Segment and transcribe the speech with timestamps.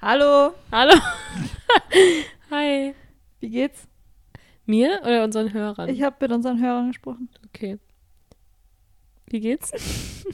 [0.00, 0.94] Hallo, Hallo.
[2.50, 2.94] Hi.
[3.40, 3.86] wie geht's?
[4.66, 5.88] Mir oder unseren Hörern?
[5.90, 7.28] Ich habe mit unseren Hörern gesprochen.
[7.46, 7.78] okay.
[9.26, 9.70] Wie geht's?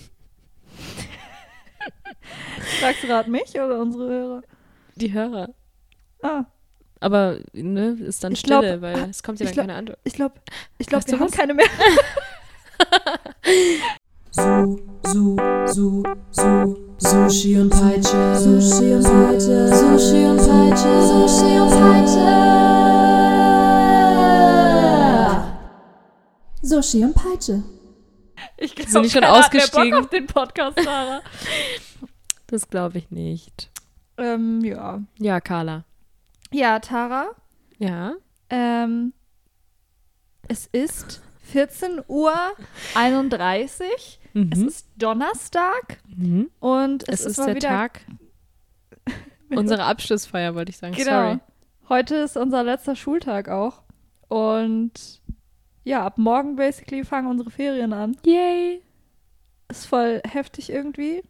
[2.81, 4.43] Sagst du gerade mich oder unsere Hörer?
[4.96, 5.48] Die Hörer.
[6.23, 6.45] Ah,
[7.01, 9.98] Aber ne, ist dann Ich glaub- Stille, weil es kommt ja dann glaub- keine Antwort.
[10.05, 10.35] ich glaube,
[10.79, 11.33] ich glaube, wir haben was?
[11.33, 11.67] keine mehr.
[14.30, 15.37] Su, Su,
[15.67, 18.37] Su, Su, Sushi und Peitsche.
[18.39, 19.69] Sushi und Peitsche.
[19.69, 21.03] Sushi und Peitsche.
[21.07, 22.27] Sushi und Peitsche.
[26.63, 27.63] Sushi und Peitsche.
[28.57, 29.90] Ich glaube, Sind die schon ausgestiegen?
[29.90, 31.21] Bock auf den Podcast, Sarah.
[32.47, 33.70] Das glaube ich nicht.
[34.19, 35.01] ähm, ja.
[35.19, 35.84] Ja, Carla.
[36.53, 37.27] Ja, Tara,
[37.78, 38.15] Ja.
[38.51, 39.12] ähm,
[40.48, 42.34] es ist 14 Uhr
[42.95, 44.20] 31.
[44.34, 44.50] Mhm.
[44.53, 46.50] Es ist Donnerstag mhm.
[46.61, 48.00] und es, Es, ist, ist mal der wieder Tag
[49.51, 50.95] unserer Abschlussfeier, wollte ich sagen.
[50.95, 51.11] Genau.
[51.11, 51.39] Sorry.
[51.89, 53.83] Heute ist unser letzter Schultag auch.
[54.29, 55.23] Und
[55.85, 58.17] ja, ab morgen basically fangen unsere Ferien an.
[58.25, 58.83] Yay.
[59.69, 61.23] Ist voll heftig irgendwie.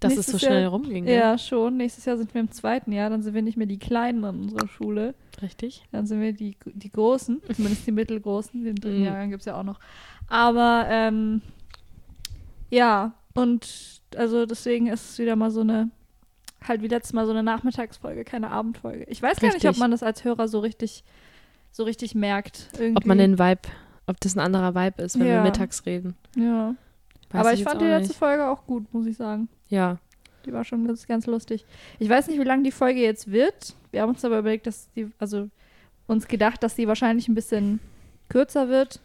[0.00, 1.06] Dass es so schnell Jahr- rumging.
[1.06, 1.32] Ja.
[1.32, 1.38] ne?
[1.38, 1.76] schon.
[1.76, 3.10] Nächstes Jahr sind wir im zweiten Jahr.
[3.10, 5.14] Dann sind wir nicht mehr die Kleinen an unserer Schule.
[5.42, 5.84] Richtig.
[5.92, 7.40] Dann sind wir die, die Großen.
[7.54, 8.64] Zumindest die Mittelgroßen.
[8.64, 9.04] Den dritten Mhm.
[9.04, 9.78] Jahrgang gibt es ja auch noch.
[10.28, 11.42] Aber ähm,
[12.70, 15.90] ja, und also deswegen ist es wieder mal so eine,
[16.66, 19.04] halt wie letztes Mal so eine Nachmittagsfolge, keine Abendfolge.
[19.04, 19.78] Ich weiß gar nicht, ob Richtig.
[19.80, 21.04] man das als Hörer so richtig,
[21.72, 22.68] so richtig merkt.
[22.78, 22.96] Irgendwie.
[22.96, 23.62] Ob man den Vibe,
[24.06, 25.42] ob das ein anderer Vibe ist, wenn wir Ja.
[25.42, 26.16] mittags reden.
[26.36, 26.74] Ja.
[27.30, 28.14] Weiß Aber ich, jetzt fand die letzte.
[28.14, 29.48] Folge auch gut, muss ich sagen.
[29.70, 29.98] Ja.
[30.46, 31.64] Die war schon ganz, ganz lustig.
[31.98, 33.74] Ich weiß nicht, wie lang die Folge jetzt wird.
[33.90, 35.48] Wir haben uns aber überlegt, dass die, also
[36.06, 37.80] uns gedacht, dass die wahrscheinlich ein bisschen
[38.28, 39.00] kürzer wird,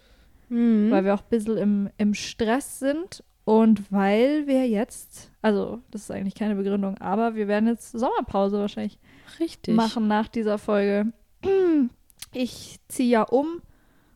[0.49, 0.91] Mhm.
[0.91, 6.03] weil wir auch ein bisschen im, im Stress sind und weil wir jetzt, also das
[6.03, 8.99] ist eigentlich keine Begründung, aber wir werden jetzt Sommerpause wahrscheinlich
[9.39, 9.75] Richtig.
[9.75, 11.11] machen nach dieser Folge.
[12.37, 13.61] Ich ziehe ja um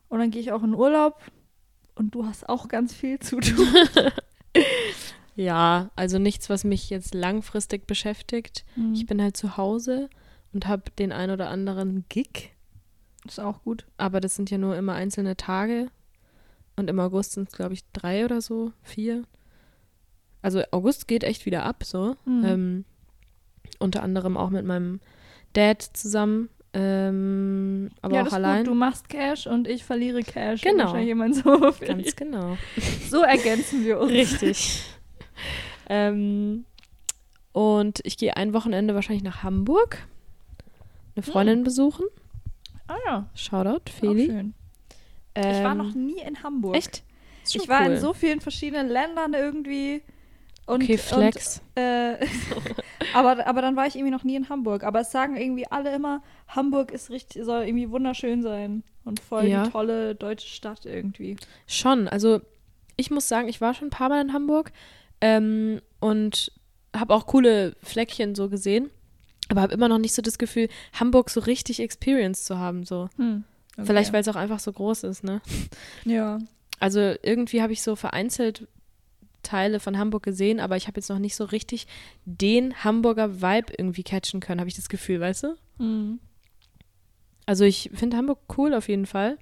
[0.10, 1.22] und dann gehe ich auch in Urlaub
[1.96, 3.66] und du hast auch ganz viel zu tun.
[5.40, 8.66] Ja, also nichts, was mich jetzt langfristig beschäftigt.
[8.76, 8.94] Mhm.
[8.94, 10.10] Ich bin halt zu Hause
[10.52, 12.52] und habe den ein oder anderen Gig,
[13.26, 13.86] ist auch gut.
[13.96, 15.88] aber das sind ja nur immer einzelne Tage.
[16.76, 19.24] Und im August sind es, glaube ich, drei oder so, vier.
[20.42, 22.18] Also August geht echt wieder ab, so.
[22.26, 22.46] Mhm.
[22.46, 22.86] Ähm,
[23.80, 25.00] unter anderem auch mit meinem
[25.54, 28.66] Dad zusammen, ähm, aber ja, auch allein.
[28.66, 30.62] Du machst Cash und ich verliere Cash.
[30.62, 30.98] Genau.
[30.98, 31.74] Jemand so.
[31.80, 32.58] Ganz genau.
[33.10, 34.12] so ergänzen wir uns.
[34.12, 34.84] Richtig.
[35.90, 36.66] ähm,
[37.52, 40.08] und ich gehe ein Wochenende wahrscheinlich nach Hamburg.
[41.16, 42.06] Eine Freundin besuchen.
[42.88, 44.26] Ah ja, Shoutout, Feli.
[44.28, 44.54] schön.
[45.36, 46.76] ich war Ähm, noch nie in Hamburg.
[46.76, 47.04] Echt?
[47.52, 47.94] Ich war cool.
[47.94, 50.04] in so vielen verschiedenen Ländern irgendwie.
[50.68, 51.62] Und, Okay, Flex.
[51.76, 52.18] Und, äh,
[53.16, 54.84] aber, aber dann war ich irgendwie noch nie in Hamburg.
[54.84, 58.84] Aber es sagen irgendwie alle immer, Hamburg ist richtig, soll irgendwie wunderschön sein.
[59.04, 59.64] Und voll Ja.
[59.64, 61.38] die tolle deutsche Stadt irgendwie.
[61.66, 62.08] Schon.
[62.08, 62.42] Also,
[62.98, 64.72] ich muss sagen, ich war schon ein paar Mal in Hamburg
[65.22, 66.52] ähm, und
[66.96, 68.90] habe auch coole Fleckchen so gesehen.
[69.50, 72.86] Aber habe immer noch nicht so das Gefühl, Hamburg so richtig Experience zu haben.
[72.86, 73.10] So.
[73.18, 73.44] Hm.
[73.74, 73.86] Okay.
[73.88, 75.42] Vielleicht, weil es auch einfach so groß ist, ne?
[76.06, 76.40] Ja.
[76.80, 78.68] Also irgendwie habe ich so vereinzelt
[79.44, 81.88] Teile von Hamburg gesehen, aber ich habe jetzt noch nicht so richtig
[82.26, 85.56] den Hamburger Vibe irgendwie catchen können, habe ich das Gefühl, weißt du?
[85.78, 86.20] Mhm.
[87.46, 89.38] Also ich finde Hamburg cool auf jeden Fall.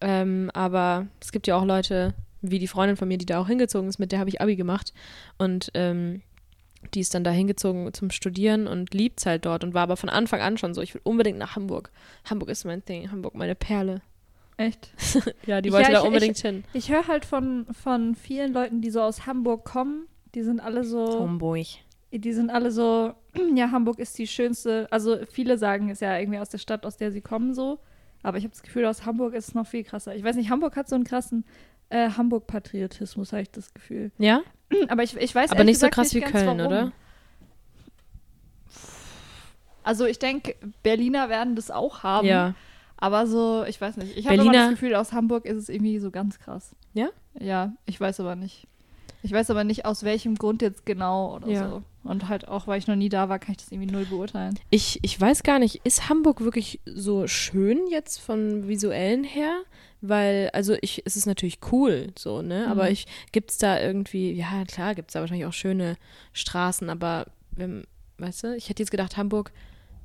[0.00, 3.48] Ähm, aber es gibt ja auch Leute, wie die Freundin von mir, die da auch
[3.48, 4.92] hingezogen ist, mit der habe ich Abi gemacht.
[5.38, 6.22] Und ähm,
[6.94, 9.96] die ist dann da hingezogen zum Studieren und liebt es halt dort und war aber
[9.96, 11.90] von Anfang an schon so, ich will unbedingt nach Hamburg.
[12.28, 14.02] Hamburg ist mein Ding, Hamburg meine Perle.
[14.56, 14.92] Echt.
[15.46, 16.64] Ja, die Ich- wollte ja, da ich- unbedingt hin.
[16.72, 20.82] Ich höre halt von, von vielen Leuten, die so aus Hamburg kommen, die sind alle
[20.84, 21.66] so, Hamburg.
[22.10, 23.14] die sind alle so,
[23.54, 26.96] ja, Hamburg ist die schönste, also viele sagen es ja irgendwie aus der Stadt, aus
[26.96, 27.78] der sie kommen so,
[28.24, 30.14] aber ich habe das Gefühl, aus Hamburg ist es noch viel krasser.
[30.16, 31.44] Ich weiß nicht, Hamburg hat so einen krassen
[31.92, 34.10] äh, Hamburg-Patriotismus, habe ich das Gefühl.
[34.18, 34.42] Ja?
[34.88, 36.60] Aber ich, ich weiß Aber nicht so krass wie ganz, Köln, warum.
[36.66, 36.92] oder?
[39.84, 42.26] Also ich denke, Berliner werden das auch haben.
[42.26, 42.54] Ja.
[42.96, 44.16] Aber so, ich weiß nicht.
[44.16, 46.74] Ich habe immer das Gefühl, aus Hamburg ist es irgendwie so ganz krass.
[46.94, 47.08] Ja?
[47.38, 48.68] Ja, ich weiß aber nicht.
[49.24, 51.68] Ich weiß aber nicht, aus welchem Grund jetzt genau oder Ja.
[51.68, 51.82] so.
[52.04, 54.58] Und halt auch, weil ich noch nie da war, kann ich das irgendwie null beurteilen.
[54.70, 59.62] Ich, ich weiß gar nicht, ist Hamburg wirklich so schön jetzt von visuellen her?
[60.04, 62.66] Weil, also ich, es ist natürlich cool, so, ne?
[62.68, 62.90] Aber Mhm.
[62.90, 65.96] ich, gibt's da irgendwie, ja klar, gibt's da wahrscheinlich auch schöne
[66.32, 67.84] Straßen, aber wenn,
[68.18, 69.52] weißt du, ich hätte jetzt gedacht, Hamburg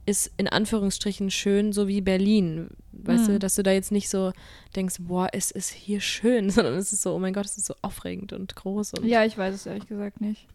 [0.05, 2.69] ist in Anführungsstrichen schön, so wie Berlin.
[2.93, 3.33] Weißt Mhm.
[3.33, 4.31] du, dass du da jetzt nicht so
[4.75, 7.65] denkst, boah, es ist hier schön, sondern es ist so, oh mein Gott, es ist
[7.65, 10.45] so aufregend und groß und Ja, ich weiß es ehrlich gesagt nicht.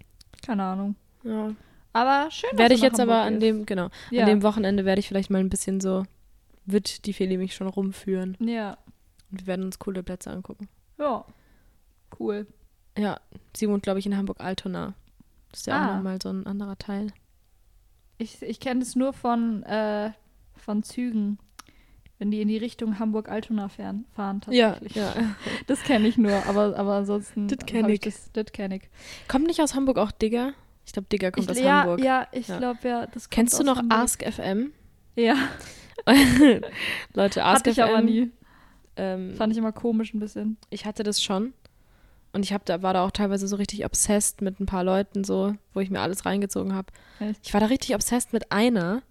[0.46, 0.94] Keine Ahnung.
[1.24, 1.52] ja.
[1.94, 3.42] Aber schön, dass Werde ich jetzt aber Hamburg an gehst.
[3.58, 4.22] dem, genau, ja.
[4.22, 6.04] an dem Wochenende werde ich vielleicht mal ein bisschen so,
[6.64, 8.38] wird die Feli mich schon rumführen.
[8.40, 8.78] Ja.
[9.32, 10.68] Und wir werden uns coole Plätze angucken.
[10.98, 11.24] Ja.
[12.20, 12.46] Cool.
[12.96, 13.18] Ja,
[13.56, 14.92] sie wohnt, glaube ich, in Hamburg-Altona.
[15.50, 15.90] Das ist ja Ah.
[15.92, 17.08] auch nochmal so ein anderer Teil.
[18.18, 20.12] Ich, ich kenne es nur von, äh,
[20.54, 21.38] von Zügen,
[22.18, 24.04] wenn die in die Richtung Hamburg-Altona fahren,
[24.42, 24.94] tatsächlich.
[24.94, 25.12] ja.
[25.66, 27.48] Das kenne ich nur, aber, aber ansonsten.
[27.48, 28.00] Das kenn hab ich.
[28.00, 28.90] Das, das kenne ich.
[29.28, 30.52] Kommt nicht aus Hamburg auch Digger?
[30.84, 32.00] Ich glaube, Digger kommt ich, aus ja, Hamburg.
[32.00, 32.58] Ja, ich Ja.
[32.58, 33.06] glaube ja.
[33.06, 33.98] Das kommt Kennst du noch Hamburg.
[33.98, 34.72] Ask FM?
[35.16, 35.36] Ja,
[37.14, 37.88] Leute, Ask hatte ich FM.
[37.88, 38.30] aber nie.
[38.96, 40.56] Ähm, Fand ich immer komisch ein bisschen.
[40.70, 41.52] ich hatte das schon.
[42.32, 45.22] Und ich hab da, war da auch teilweise so richtig obsessed mit ein paar Leuten,
[45.22, 46.88] so, wo ich mir alles reingezogen habe.
[47.42, 49.02] Ich war da richtig obsessed mit einer.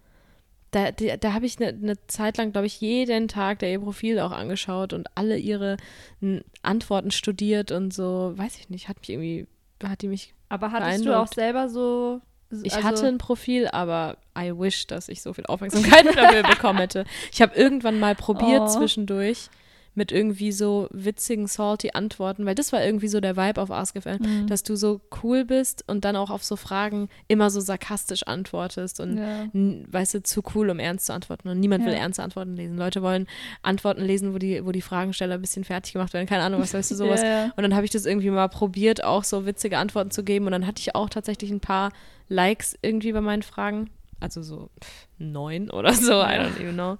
[0.72, 3.78] Da, die, da habe ich eine ne Zeit lang, glaube ich, jeden Tag der ihr
[3.78, 5.76] Profil auch angeschaut und alle ihre
[6.20, 9.46] n, Antworten studiert und so, weiß ich nicht, hat mich irgendwie,
[9.84, 10.34] hat die mich.
[10.48, 12.20] Aber hattest du auch selber so.
[12.62, 16.80] Ich also, hatte ein Profil, aber I wish, dass ich so viel Aufmerksamkeit dafür bekommen
[16.80, 17.04] hätte.
[17.32, 18.66] Ich habe irgendwann mal probiert Oh.
[18.66, 19.48] zwischendurch
[19.94, 24.18] mit irgendwie so witzigen, salty Antworten, weil das war irgendwie so der Vibe auf AskFM,
[24.22, 24.46] Mhm.
[24.46, 29.00] dass du so cool bist und dann auch auf so Fragen immer so sarkastisch antwortest
[29.00, 29.46] und Ja.
[29.52, 31.48] weißt du, zu cool, um ernst zu antworten.
[31.48, 31.98] Und niemand will Ja.
[31.98, 32.78] ernste Antworten lesen.
[32.78, 33.26] Leute wollen
[33.60, 36.26] Antworten lesen, wo die, wo die Fragensteller ein bisschen fertig gemacht werden.
[36.26, 37.20] Keine Ahnung, was weißt du, sowas.
[37.22, 37.52] Ja.
[37.56, 40.46] Und dann habe ich das irgendwie mal probiert, auch so witzige Antworten zu geben.
[40.46, 41.92] Und dann hatte ich auch tatsächlich ein paar
[42.28, 43.90] Likes irgendwie bei meinen Fragen.
[44.20, 44.70] Also so
[45.18, 46.96] neun oder so, I don't even know.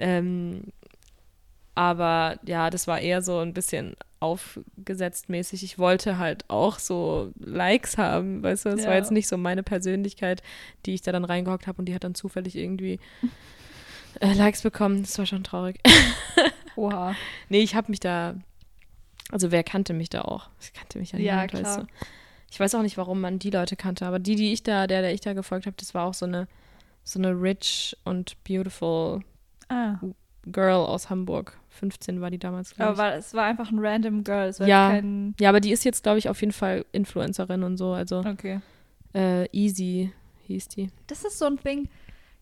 [0.00, 0.62] Ähm,
[1.78, 5.62] aber ja, das war eher so ein bisschen aufgesetzt mäßig.
[5.62, 8.70] Ich wollte halt auch so Likes haben, weißt du?
[8.70, 8.94] War Ja.
[8.96, 10.42] jetzt nicht so meine Persönlichkeit,
[10.86, 12.98] die ich da dann reingehockt habe und die hat dann zufällig irgendwie
[14.20, 15.02] äh, Likes bekommen.
[15.02, 15.78] Das war schon traurig.
[16.74, 17.14] Oha.
[17.48, 18.34] Nee, ich habe mich da.
[19.30, 20.48] Also wer kannte mich da auch?
[20.60, 21.86] Ich kannte mich ja Ja, niemand, weißt du.
[22.50, 25.02] Ich weiß auch nicht, warum man die Leute kannte, aber die, die ich da, der,
[25.02, 26.48] der ich da gefolgt habe, das war auch so eine,
[27.04, 29.20] so eine rich und beautiful
[29.68, 29.96] Ah.
[30.46, 31.58] Girl aus Hamburg.
[31.78, 32.98] 15 war die damals, glaube Aber ich.
[32.98, 34.48] war, es war einfach ein random Girl.
[34.48, 34.90] Es war Ja.
[34.90, 35.34] kein.
[35.40, 37.92] ja, aber die ist jetzt, glaube ich, auf jeden Fall Influencerin und so.
[37.92, 38.60] Also Okay.
[39.14, 40.12] äh, Easy
[40.46, 40.88] hieß die.
[41.06, 41.88] Das ist so ein Ding.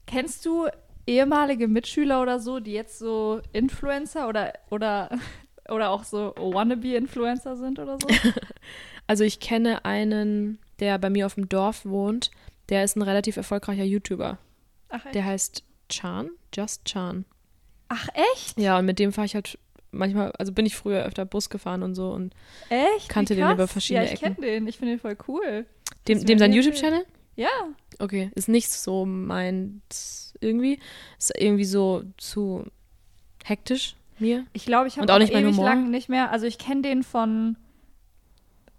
[0.07, 0.67] Kennst du
[1.07, 5.11] ehemalige Mitschüler oder so, die jetzt so Influencer oder, oder,
[5.69, 8.07] oder auch so Wannabe-Influencer sind oder so?
[9.09, 12.33] Also ich kenne einen, der bei mir auf dem Dorf wohnt.
[12.71, 14.37] Der ist ein relativ erfolgreicher YouTuber.
[14.89, 15.15] Ach, echt?
[15.15, 17.25] Der heißt Chan, Just Chan.
[17.89, 18.59] Ach echt?
[18.59, 19.59] Ja, und mit dem fahre ich halt
[19.91, 22.35] manchmal, also bin ich früher öfter Bus gefahren und so und
[22.69, 23.09] Echt?
[23.09, 24.35] Kannte den über verschiedene Ja, ich Ecken.
[24.37, 24.67] kenne den.
[24.69, 25.67] Ich finde den voll cool.
[26.09, 27.07] dem, dem wär sein mir YouTube-Channel?
[27.37, 27.49] Ja.
[27.99, 30.81] Okay, ist nicht so meins irgendwie.
[31.19, 32.65] Ist irgendwie so zu
[33.45, 34.45] hektisch mir.
[34.53, 35.65] Ich glaube, ich habe auch auch nicht ewig Humor.
[35.67, 36.31] lang nicht mehr.
[36.31, 37.57] Also ich kenne den von.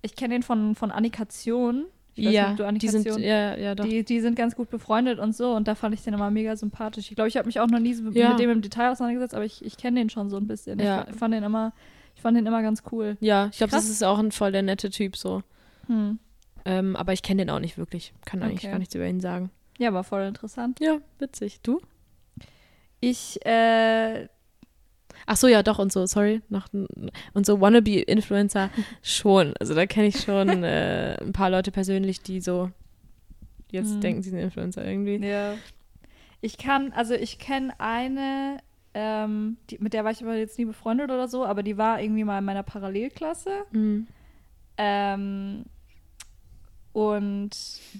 [0.01, 1.85] Ich kenne den von, von Annikation.
[2.17, 3.85] Ich weiß nicht, ja, ob du die sind, ja, ja, doch.
[3.85, 6.55] Die, die sind ganz gut befreundet und so und da fand ich den immer mega
[6.55, 7.09] sympathisch.
[7.09, 8.29] Ich glaube, ich habe mich auch noch nie so Ja.
[8.29, 10.79] mit dem im Detail auseinandergesetzt, aber ich, ich kenne den schon so ein bisschen.
[10.79, 11.01] Ja.
[11.07, 11.73] Ich fa- fand den immer,
[12.15, 13.17] ich fand den immer ganz cool.
[13.19, 15.43] ja, ich glaube, das ist auch ein voll der nette Typ so.
[15.87, 16.17] Hm.
[16.65, 18.13] Ähm, aber ich kenne den auch nicht wirklich.
[18.25, 18.71] Kann eigentlich Okay.
[18.71, 19.51] gar nichts über ihn sagen.
[19.77, 20.79] Ja, war voll interessant.
[20.81, 21.59] Ja, witzig.
[21.61, 21.79] Du?
[22.99, 24.27] Ich, äh,
[25.29, 26.41] Ach so, ja, doch und so, sorry.
[26.49, 26.67] Noch,
[27.33, 28.69] und so Wannabe-Influencer
[29.03, 29.53] schon.
[29.59, 32.71] Also da kenne ich schon äh, ein paar Leute persönlich, die so
[33.69, 34.01] jetzt Hm.
[34.01, 35.17] denken, sie sind Influencer irgendwie.
[35.17, 35.53] ja.
[36.39, 38.59] Ich kann, also ich kenne eine,
[38.93, 41.99] ähm, die, mit der war ich aber jetzt nie befreundet oder so, aber die war
[41.99, 43.63] irgendwie mal in meiner Parallelklasse.
[43.71, 44.05] Mhm.
[44.77, 45.65] Ähm,
[46.93, 47.49] und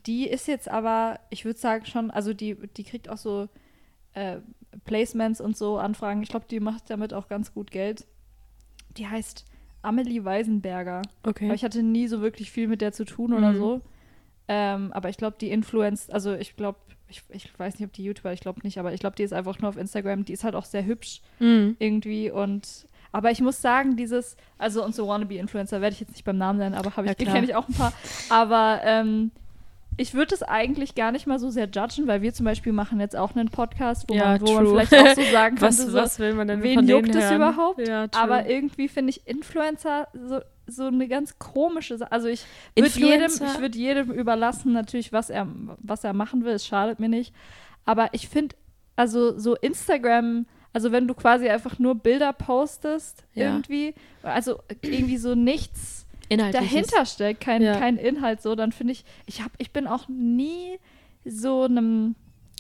[0.06, 3.48] die ist jetzt aber, ich würde sagen schon, also die, die kriegt auch so
[4.14, 4.38] äh,
[4.86, 6.22] Placements und so Anfragen.
[6.24, 8.06] Ich glaube, die macht damit auch ganz gut Geld.
[8.98, 9.46] Die heißt
[9.82, 11.02] Amelie Weisenberger.
[11.24, 11.46] Okay.
[11.46, 13.58] Aber ich hatte nie so wirklich viel mit der zu tun oder Mhm.
[13.58, 13.82] so.
[14.48, 18.04] Ähm, aber ich glaube, die influenzt, also ich glaube, ich, ich weiß nicht, ob die
[18.04, 20.26] YouTuber, ich glaube nicht, aber ich glaube, die ist einfach nur auf Instagram.
[20.26, 21.76] Die ist halt auch sehr hübsch Mhm.
[21.80, 26.38] irgendwie und aber ich muss sagen, dieses, also unsere Wannabe-Influencer werde ich jetzt nicht beim
[26.38, 27.36] Namen nennen, aber habe Ja, ich, die klar.
[27.36, 27.94] kenne ich auch ein paar.
[28.30, 29.32] Aber ähm,
[29.98, 33.00] ich würde es eigentlich gar nicht mal so sehr judgen, weil wir zum Beispiel machen
[33.00, 35.78] jetzt auch einen Podcast, wo, Ja, man, wo man vielleicht auch so sagen könnte, Was,
[35.78, 37.86] so, was will man denn wen von juckt es überhaupt?
[37.88, 42.12] Ja, aber irgendwie finde ich Influencer so, so eine ganz komische Sache.
[42.12, 45.48] Also ich würde jedem, ich würd jedem überlassen, natürlich, was er,
[45.80, 47.34] was er machen will, es schadet mir nicht.
[47.86, 48.56] Aber ich finde,
[48.96, 53.46] also so Instagram, also wenn du quasi einfach nur Bilder postest, Ja.
[53.52, 56.06] irgendwie, also irgendwie so nichts.
[56.30, 57.78] Dahinter steckt, kein, Ja.
[57.80, 60.78] kein Inhalt so, dann finde ich, ich hab, ich bin auch nie
[61.26, 62.16] so einem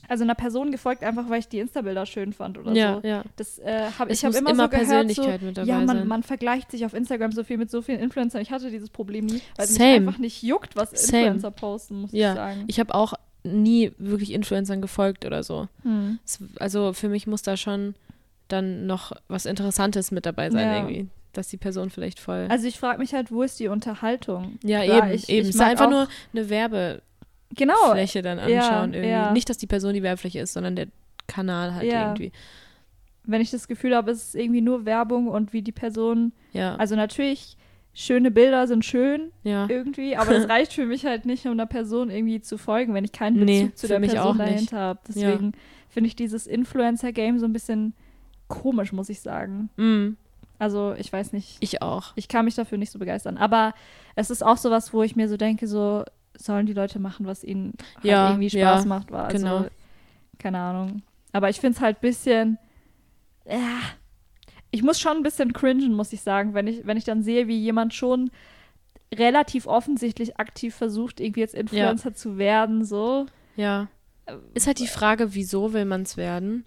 [0.09, 3.05] also einer Person gefolgt, einfach weil ich die Insta-Bilder schön fand oder ja, so.
[3.07, 3.23] ja.
[3.35, 5.97] Das äh, habe ich habe immer, immer so gehört, Persönlichkeit so, mit dabei ja, man,
[5.97, 6.07] sein.
[6.07, 8.41] man vergleicht sich auf Instagram so viel mit so vielen Influencern.
[8.41, 9.93] Ich hatte dieses Problem nie, weil es mich Same.
[9.95, 11.23] einfach nicht juckt, was Same.
[11.23, 12.63] Influencer posten, muss Ja, ich sagen.
[12.67, 15.67] Ich habe auch nie wirklich Influencern gefolgt oder so.
[15.83, 16.19] Hm.
[16.25, 17.93] Es, also für mich muss da schon
[18.47, 20.75] dann noch was Interessantes mit dabei sein, Ja.
[20.77, 21.07] irgendwie.
[21.33, 22.47] Dass die Person vielleicht voll.
[22.49, 24.57] Also ich frage mich halt, wo ist die Unterhaltung?
[24.63, 25.41] ja, klar, eben, ich- eben.
[25.43, 27.01] ich es ist einfach nur eine Werbefläche
[27.55, 27.93] Genau.
[27.93, 29.09] dann ja, anschauen irgendwie.
[29.09, 29.31] ja.
[29.31, 30.87] Nicht, dass die Person die Werbefläche ist, sondern der
[31.27, 32.07] Kanal halt Ja.
[32.07, 32.31] irgendwie.
[33.23, 36.31] Wenn ich das Gefühl habe, es ist irgendwie nur Werbung und wie die Person.
[36.53, 37.57] Ja, Also natürlich,
[37.93, 39.65] schöne Bilder sind schön ja.
[39.69, 43.03] irgendwie, aber das reicht für mich halt nicht, um einer Person irgendwie zu folgen, wenn
[43.03, 44.99] ich keinen Bezug Nee, zu der mich Person dahinter habe.
[45.07, 45.51] Deswegen
[45.89, 47.93] finde ich dieses Influencer-Game so ein bisschen
[48.47, 49.69] komisch, muss ich sagen.
[49.77, 50.15] Mm,
[50.59, 51.57] Also ich weiß nicht.
[51.59, 52.13] ich auch.
[52.15, 53.37] Ich kann mich dafür nicht so begeistern.
[53.37, 53.73] Aber
[54.15, 56.03] es ist auch sowas, wo ich mir so denke, so
[56.35, 59.11] sollen die Leute machen, was ihnen halt Ja, irgendwie Spaß ja, macht.
[59.11, 59.25] War.
[59.25, 59.65] Also, genau.
[60.39, 61.01] Keine Ahnung.
[61.31, 62.57] Aber ich finde es halt ein bisschen.
[63.45, 63.79] Ja,
[64.71, 67.47] ich muss schon ein bisschen cringen, muss ich sagen, wenn ich, wenn ich dann sehe,
[67.47, 68.29] wie jemand schon
[69.13, 73.25] relativ offensichtlich aktiv versucht, irgendwie jetzt Influencer zu werden, so.
[73.55, 73.87] Ja.
[74.53, 76.65] Ist halt die Frage, wieso will man es werden?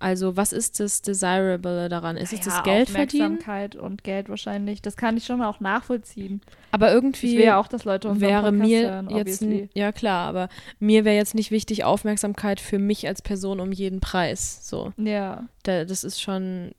[0.00, 2.16] Also, was ist das Desirable daran?
[2.16, 3.22] Ist es Ja, das Geld verdienen?
[3.36, 4.82] Aufmerksamkeit und Geld wahrscheinlich.
[4.82, 6.42] Das kann ich schon auch nachvollziehen.
[6.72, 9.70] Aber irgendwie ja auch, dass Leute wäre Podcast mir hören, jetzt, obviously.
[9.74, 10.48] ja klar, aber
[10.78, 14.68] mir wäre jetzt nicht wichtig Aufmerksamkeit für mich als Person um jeden Preis.
[14.68, 15.44] So, Ja.
[15.62, 16.72] da, das ist schon.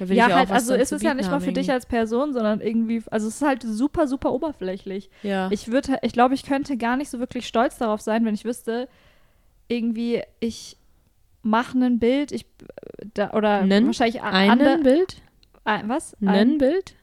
[0.00, 1.52] Da will ja, ich ja halt, auch was also ist es ja nicht mal für
[1.52, 5.08] dich als Person, sondern irgendwie, also es ist halt super, super oberflächlich.
[5.22, 8.34] Ja, Ich würde, ich glaube, ich könnte gar nicht so wirklich stolz darauf sein, wenn
[8.34, 8.88] ich wüsste,
[9.68, 10.77] irgendwie, ich
[11.48, 12.46] mache ein Bild, ich
[13.14, 13.86] da, oder Nen?
[13.86, 15.22] wahrscheinlich ein Bild?
[15.64, 16.14] ein, was?
[16.20, 16.94] Ein Ein, Bild?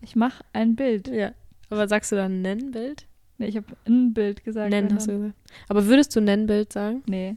[0.00, 1.08] ich mache ein Bild.
[1.08, 1.32] Ja.
[1.70, 3.06] Aber sagst du dann Nennbild?
[3.38, 4.70] Nee, ich habe ein Bild gesagt.
[4.70, 5.34] Nennen wenn hast du gesagt.
[5.68, 7.02] Aber würdest du Nennbild sagen?
[7.06, 7.36] Nee.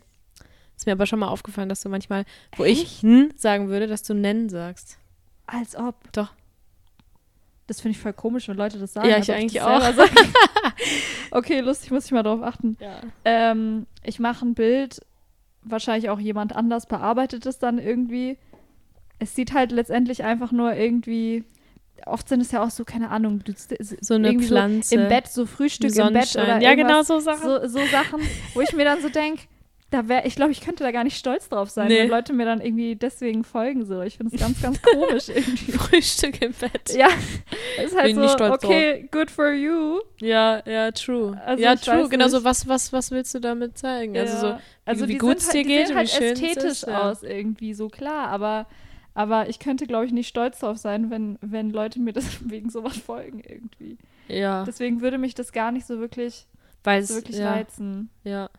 [0.75, 2.25] Ist mir aber schon mal aufgefallen, dass du manchmal,
[2.57, 2.83] wo Echt?
[2.83, 4.97] ich hm sagen würde, dass du nennen sagst.
[5.47, 6.11] Als ob.
[6.11, 6.33] Doch.
[7.67, 9.09] Das finde ich voll komisch, wenn Leute das sagen.
[9.09, 10.11] Ja, ich eigentlich selber sage.
[11.31, 12.77] okay, lustig, muss ich mal drauf achten.
[12.79, 12.99] Ja.
[13.23, 14.99] Ähm, ich mache ein Bild,
[15.65, 18.37] wahrscheinlich auch jemand anders bearbeitet es dann irgendwie.
[19.19, 21.43] Es sieht halt letztendlich einfach nur irgendwie.
[22.05, 23.53] Oft sind es ja auch so, keine Ahnung, du,
[24.01, 24.89] So eine Pflanze.
[24.89, 27.43] So Im Bett, so Frühstück im Bett oder Ja, genau so Sachen.
[27.43, 28.21] So, so Sachen,
[28.53, 29.43] wo ich mir dann so denke,
[29.95, 31.99] da wär, ich glaube, ich könnte da gar nicht stolz drauf sein, Nee.
[31.99, 33.85] wenn Leute mir dann irgendwie deswegen folgen.
[33.85, 34.01] So.
[34.01, 35.71] Ich finde es ganz, ganz komisch irgendwie.
[35.71, 36.93] Frühstück im Bett.
[36.95, 37.07] Ja,
[37.77, 39.99] es ist halt Bin so, nicht stolz okay, good for you.
[40.19, 41.39] Ja, ja, true.
[41.45, 42.09] Also ja, true.
[42.09, 44.17] Genau so, was, was, was willst du damit zeigen?
[44.17, 44.59] Also so, Ja.
[44.85, 46.71] also wie die gut's sind halt, dir geht die und wie halt schön es ästhetisch
[46.71, 47.01] ist, ja.
[47.09, 48.67] aus irgendwie, so klar, aber,
[49.13, 52.69] aber ich könnte, glaube ich, nicht stolz drauf sein, wenn, wenn Leute mir das wegen
[52.69, 53.97] sowas folgen irgendwie.
[54.27, 56.47] ja, Deswegen würde mich das gar nicht so wirklich,
[56.83, 58.09] weil so es, wirklich ja, reizen.
[58.23, 58.49] ja.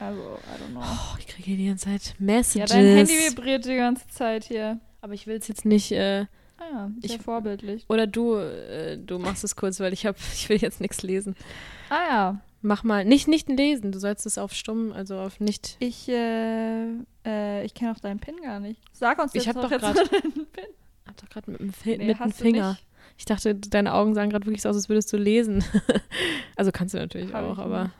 [0.00, 0.80] Also, I don't know.
[0.82, 2.70] Oh, ich kriege hier die ganze Zeit Ja, Messages.
[2.70, 4.80] dein Handy vibriert die ganze Zeit hier.
[5.02, 6.26] aber ich will es jetzt nicht, äh,
[6.58, 7.84] Ah ja, sehr Ich- vorbildlich.
[7.88, 11.34] oder du, äh, du machst es kurz, weil ich habe, ich will jetzt nichts lesen.
[11.90, 15.76] Ah ja, Mach mal, nicht, nicht lesen, du sollst es auf stumm, also auf nicht.
[15.80, 16.88] ich, äh,
[17.24, 18.78] äh, ich kenne auch deinen PIN gar nicht.
[18.92, 20.64] Sag uns Ich jetzt hab doch jetzt grad- deinen PIN.
[21.06, 22.78] Hab doch gerade mit dem, Fi Nee, mit dem Finger.
[23.16, 25.64] Ich dachte, deine Augen sahen gerade wirklich so aus, als würdest du lesen.
[26.56, 27.92] also kannst du natürlich Hab auch, aber.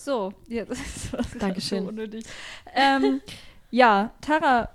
[0.00, 1.82] So, ja, das ist Dankeschön.
[1.82, 2.24] So unnötig.
[2.74, 3.20] Ähm,
[3.72, 4.68] ja, Tara,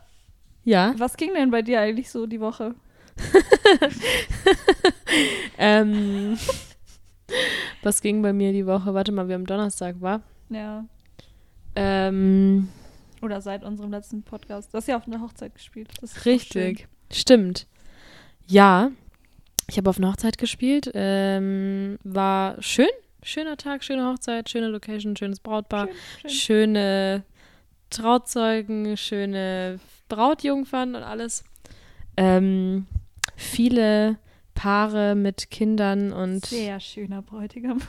[0.66, 0.94] Ja.
[0.98, 2.76] was ging denn bei dir eigentlich so die Woche?
[5.58, 6.38] Ähm,
[7.84, 8.94] was ging bei mir die Woche?
[8.94, 10.22] Warte mal, wir haben Donnerstag, war?
[10.50, 10.86] Ja,
[11.76, 12.68] Ähm,
[13.22, 14.74] oder seit unserem letzten Podcast.
[14.74, 15.90] Du hast ja auf einer Hochzeit gespielt.
[16.26, 16.88] Richtig.
[17.12, 17.68] Stimmt.
[18.48, 18.92] Ja,
[19.70, 20.92] ich habe auf einer Hochzeit gespielt.
[20.94, 22.90] Ähm, war schön.
[23.24, 26.30] Schöner Tag, schöne Hochzeit, schöne Location, schönes Brautpaar, Schön, schön.
[26.30, 27.24] schöne
[27.90, 31.44] Trauzeugen, schöne Brautjungfern und alles.
[32.18, 32.88] Ähm,
[33.36, 34.18] viele
[34.54, 37.80] Paare mit Kindern und Sehr schöner Bräutigam.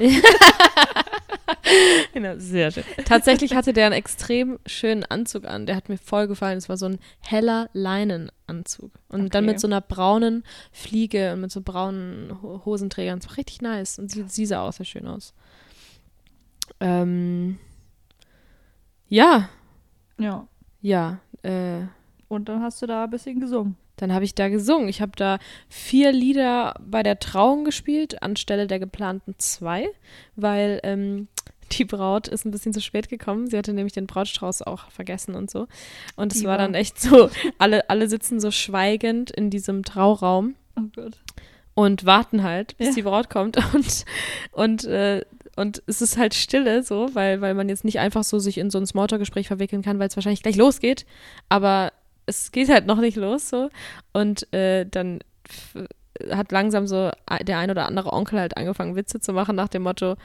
[2.13, 2.85] Genau, sehr schön.
[3.05, 5.67] Tatsächlich hatte der einen extrem schönen Anzug an.
[5.67, 6.59] Der hat mir voll gefallen.
[6.59, 8.93] Es war so ein heller Leinenanzug.
[9.09, 9.53] Und dann Okay.
[9.53, 13.19] mit so einer braunen Fliege und mit so braunen Ho- Hosenträgern.
[13.19, 13.99] Es war richtig nice.
[13.99, 15.35] Und sie, sie sah auch sehr schön aus.
[16.81, 17.59] Ähm,
[19.09, 19.49] ja,
[20.19, 20.47] Ja.
[20.81, 21.19] ja.
[21.43, 21.81] Äh,
[22.29, 23.77] Und dann hast du da ein bisschen gesungen.
[23.97, 24.89] Dann habe ich da gesungen.
[24.89, 29.89] Ich habe da vier Lieder bei der Trauung gespielt, anstelle der geplanten zwei,
[30.37, 31.29] weil ähm,
[31.73, 33.47] die Braut ist ein bisschen zu spät gekommen.
[33.49, 35.67] Sie hatte nämlich den Brautstrauß auch vergessen und so.
[36.17, 40.83] Und es war dann echt so, alle, alle sitzen so schweigend in diesem Trauraum Oh
[41.75, 42.95] und warten halt, bis Ja.
[42.95, 43.57] die Braut kommt.
[43.75, 44.05] Und,
[44.53, 45.25] und äh,
[45.57, 48.71] und es ist halt Stille so, weil, weil man jetzt nicht einfach so sich in
[48.71, 51.07] so ein Smalltalk-Gespräch verwickeln kann, weil es wahrscheinlich gleich losgeht.
[51.49, 51.93] Aber
[52.27, 53.71] es geht halt noch nicht los so.
[54.13, 55.21] Und äh, dann
[56.31, 57.11] hat langsam so
[57.43, 60.17] der ein oder andere Onkel halt angefangen, Witze zu machen nach dem Motto,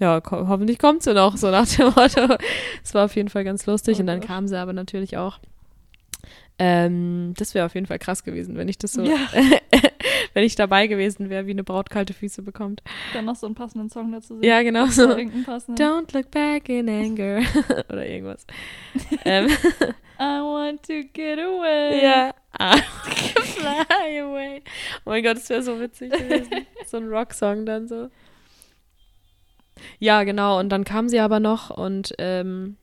[0.00, 2.36] ja, ko hoffentlich kommt sie noch, so nach dem Motto.
[2.82, 5.38] Es war auf jeden Fall ganz lustig Oh und dann kam sie aber natürlich auch.
[6.62, 9.16] Ähm, das wäre auf jeden Fall krass gewesen, wenn ich das so, Ja.
[10.34, 12.82] wenn ich dabei gewesen wäre, wie eine Braut kalte Füße bekommt.
[13.14, 14.42] Dann noch so einen passenden Song dazu singen.
[14.44, 15.04] Ja, genau so.
[15.08, 17.40] Don't look back in anger.
[17.88, 18.46] Oder irgendwas.
[19.24, 19.46] ähm,
[20.20, 22.02] I want to get away.
[22.04, 22.34] ja.
[22.58, 24.62] Ah, Fly away.
[25.06, 26.66] Oh mein Gott, das wäre so witzig gewesen.
[26.86, 28.10] So ein Rocksong dann so.
[29.98, 30.58] Ja, genau.
[30.58, 32.76] Und dann kam sie aber noch und ähm,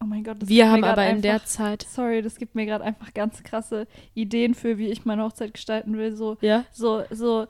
[0.00, 0.40] Oh mein Gott.
[0.40, 1.86] das wir haben aber in einfach, der Zeit.
[1.90, 5.96] Sorry, das gibt mir gerade einfach ganz krasse Ideen für, wie ich meine Hochzeit gestalten
[5.96, 6.14] will.
[6.14, 6.64] So, Ja.
[6.72, 7.46] so, so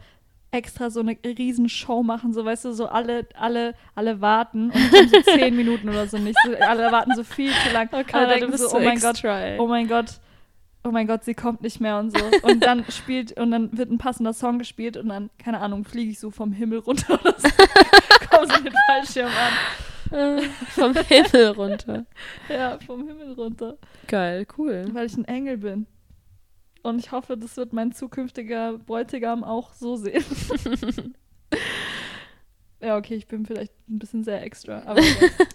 [0.50, 5.10] extra so eine riesen Show machen, so weißt du, so alle, alle, alle warten und
[5.10, 6.38] so zehn Minuten oder so nicht.
[6.44, 7.90] So, alle warten so viel zu lang.
[7.92, 9.58] alle denken so, oh mein Gott, ey.
[9.58, 10.06] oh mein Gott,
[10.84, 12.24] oh mein Gott, sie kommt nicht mehr und so.
[12.42, 16.12] Und dann spielt, und dann wird ein passender Song gespielt und dann, keine Ahnung, fliege
[16.12, 17.48] ich so vom Himmel runter oder so.
[18.30, 19.52] Komm so mit Fallschirm an.
[20.10, 22.06] Äh, vom Himmel runter.
[22.48, 23.76] Ja, vom Himmel runter.
[24.06, 24.86] Geil, cool.
[24.92, 25.86] Weil ich ein Engel bin.
[26.82, 30.24] Und ich hoffe, das wird mein zukünftiger Bräutigam auch so sehen.
[32.80, 35.02] ja, okay, ich bin vielleicht ein bisschen sehr extra, aber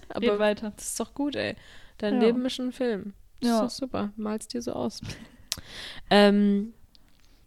[0.10, 0.74] Aber weiter.
[0.76, 1.56] das ist doch gut, ey.
[1.98, 2.22] Dein Ja.
[2.28, 3.14] Leben ist schon ein Film.
[3.40, 3.56] Das Ja.
[3.56, 4.12] ist doch super.
[4.18, 5.02] Malst dir so aus.
[6.10, 6.74] ähm,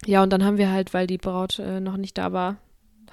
[0.05, 2.57] ja, und dann haben wir halt, weil die Braut äh, noch nicht da war,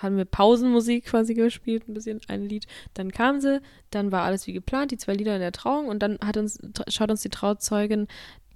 [0.04, 2.68] haben wir Pausenmusik quasi gespielt, ein bisschen ein Lied.
[2.94, 6.00] Dann kam sie, dann war alles wie geplant, die zwei Lieder in der Trauung und
[6.04, 8.08] dann hat uns, schaut uns die Trauzeugin,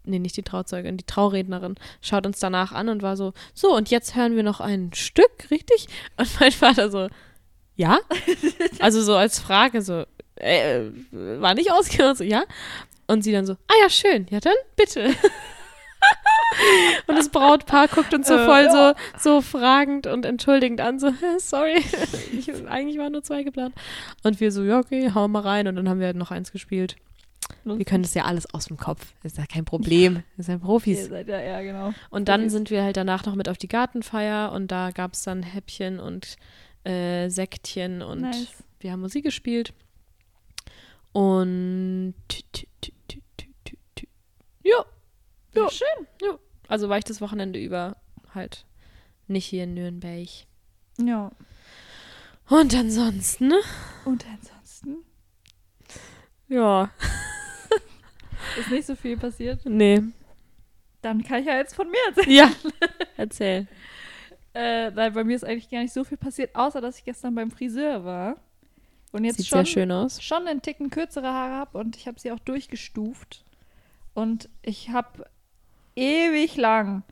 [0.04, 3.90] nee, nicht die Trauzeugin, die Traurednerin, schaut uns danach an und war so, so, und
[3.90, 5.88] jetzt hören wir noch ein Stück, richtig?
[6.18, 7.08] Und mein Vater so,
[7.76, 8.00] ja?
[8.80, 12.44] Also so als Frage, so, äh, war nicht ausgehört, so, ja?
[13.08, 15.12] Und sie dann so, ah ja, schön, ja dann bitte.
[17.08, 18.96] und das Brautpaar guckt uns so Äh, voll ja.
[19.20, 21.84] so, so fragend und entschuldigend an, so, "Hä, sorry,
[22.38, 23.76] ich, eigentlich waren nur zwei geplant.
[24.24, 25.68] Und wir so, ja, okay, hauen wir mal rein.
[25.68, 26.96] Und dann haben wir halt noch eins gespielt.
[27.64, 29.14] Wir können das ja alles aus dem Kopf.
[29.24, 30.24] Das ist ja kein Problem.
[30.36, 31.06] Wir sind ja Ihr Profis.
[31.08, 31.94] seid ja, ja, genau.
[32.10, 32.52] Und dann Profis.
[32.54, 36.00] sind wir halt danach noch mit auf die Gartenfeier und da gab es dann Häppchen
[36.00, 36.36] und
[36.84, 38.48] äh, Sektchen und Nice.
[38.80, 39.74] wir haben Musik gespielt.
[41.14, 42.42] Und tü,
[45.58, 45.70] ja, Ja, Ja.
[45.72, 46.38] schön.
[46.68, 47.98] also war ich das Wochenende über
[48.34, 48.66] halt
[49.28, 50.28] nicht hier in Nürnberg.
[51.00, 51.32] Ja.
[52.50, 53.52] Und ansonsten,
[54.06, 54.98] Und ansonsten
[56.48, 56.90] ja,
[58.58, 59.66] ist nicht so viel passiert.
[59.66, 60.02] nee,
[61.02, 62.32] Dann kann ich ja jetzt von mir erzählen.
[62.36, 62.52] ja,
[63.18, 63.68] erzähl.
[64.54, 67.36] Äh, nein, bei mir ist eigentlich gar nicht so viel passiert, außer dass ich gestern
[67.36, 68.38] beim Friseur war.
[69.12, 70.22] Und jetzt Sieht schon, sehr schön aus.
[70.24, 73.44] schon einen Ticken kürzere Haare habe und ich habe sie auch durchgestuft.
[74.14, 75.26] Und ich habe
[75.98, 77.04] ewig lang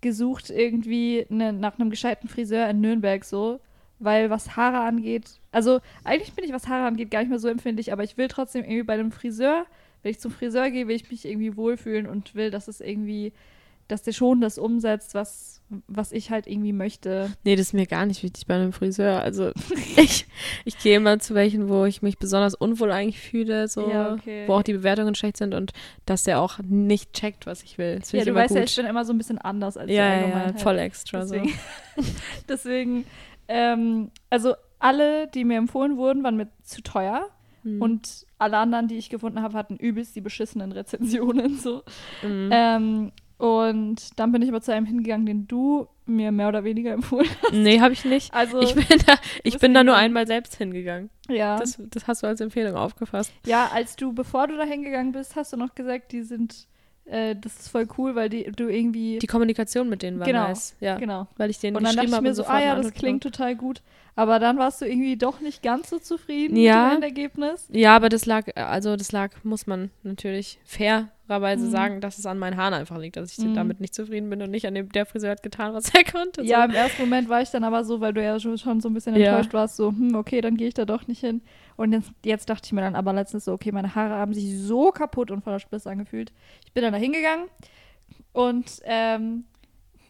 [0.00, 3.60] gesucht irgendwie ne, nach einem gescheiten Friseur in Nürnberg so,
[3.98, 7.48] weil was Haare angeht, also eigentlich bin ich, was Haare angeht, gar nicht mehr so
[7.48, 9.66] empfindlich, aber ich will trotzdem irgendwie bei einem Friseur,
[10.02, 13.32] wenn ich zum Friseur gehe, will ich mich irgendwie wohlfühlen und will, dass es irgendwie,
[13.90, 17.30] dass der schon das umsetzt, was, was ich halt irgendwie möchte.
[17.44, 19.20] Nee, das ist mir gar nicht wichtig bei einem Friseur.
[19.20, 19.50] Also
[19.96, 20.26] ich,
[20.64, 24.44] ich gehe immer zu welchen, wo ich mich besonders unwohl eigentlich fühle, so, Ja, okay.
[24.46, 25.72] wo auch die Bewertungen schlecht sind und
[26.06, 28.00] dass der auch nicht checkt, was ich will.
[28.12, 28.70] Ja, du immer weißt ja, gut.
[28.70, 31.26] ich bin immer so ein bisschen anders als die ja, ja, ja, voll extra.
[31.26, 31.34] So.
[31.34, 31.58] Deswegen,
[32.48, 33.06] deswegen
[33.48, 37.28] ähm, also alle, die mir empfohlen wurden, waren mir zu teuer.
[37.62, 37.82] Mhm.
[37.82, 41.58] Und alle anderen, die ich gefunden habe, hatten übelst die beschissenen Rezensionen.
[41.60, 41.82] So.
[42.22, 42.48] Mhm.
[42.52, 46.92] Ähm, und dann bin ich aber zu einem hingegangen, den du mir mehr oder weniger
[46.98, 47.52] empfohlen hast.
[47.54, 48.34] nee, habe ich nicht.
[48.34, 51.08] Also, Ich bin da, ich bin da nur einmal selbst hingegangen.
[51.28, 51.58] ja.
[51.58, 53.32] Das, das hast du als Empfehlung aufgefasst.
[53.46, 56.66] ja, als du, bevor du da hingegangen bist, hast du noch gesagt, die sind,
[57.06, 60.48] äh, das ist voll cool, weil die, du irgendwie, Die Kommunikation mit denen war Genau,
[60.48, 60.74] nice.
[60.80, 61.26] Ja, genau.
[61.36, 63.82] weil ich denen Und dann dachte ich mir so, ah ja, das klingt total gut.
[64.16, 66.82] Aber dann warst du irgendwie doch nicht ganz so zufrieden Ja.
[66.82, 67.68] mit dem Endergebnis.
[67.72, 71.70] Ja, aber das lag, also das lag, muss man natürlich fairerweise Mhm.
[71.70, 73.54] sagen, dass es an meinen Haaren einfach liegt, dass ich Mhm.
[73.54, 76.42] damit nicht zufrieden bin und nicht an dem, der Friseur hat getan, was er konnte.
[76.42, 76.64] Ja, so.
[76.70, 78.94] im ersten Moment war ich dann aber so, weil du ja schon, schon so ein
[78.94, 79.30] bisschen Ja.
[79.36, 81.40] enttäuscht warst, so, hm, okay, dann gehe ich da doch nicht hin.
[81.76, 84.58] Und jetzt, jetzt dachte ich mir dann aber letztens so, okay, meine Haare haben sich
[84.60, 86.32] so kaputt und voller Spliss angefühlt.
[86.66, 87.46] Ich bin dann da hingegangen
[88.32, 89.44] und ähm,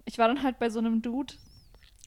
[0.04, 1.34] ich war dann halt bei so einem Dude.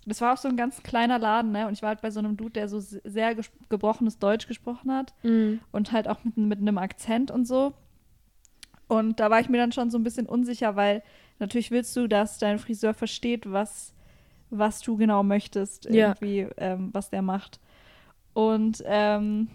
[0.05, 1.65] Das war auch so ein ganz kleiner Laden, ne?
[1.65, 3.35] Und ich war halt bei so einem Dude, der so se- sehr
[3.69, 5.61] gebrochenes Deutsch gesprochen hat Mhm.
[5.71, 7.73] und halt auch mit, mit einem Akzent und so.
[8.87, 11.03] Und da war ich mir dann schon so ein bisschen unsicher, weil
[11.39, 13.93] natürlich willst du, dass dein Friseur versteht, was,
[14.49, 16.09] was du genau möchtest, Ja.
[16.09, 17.59] irgendwie, ähm, was der macht.
[18.33, 19.47] Und ähm,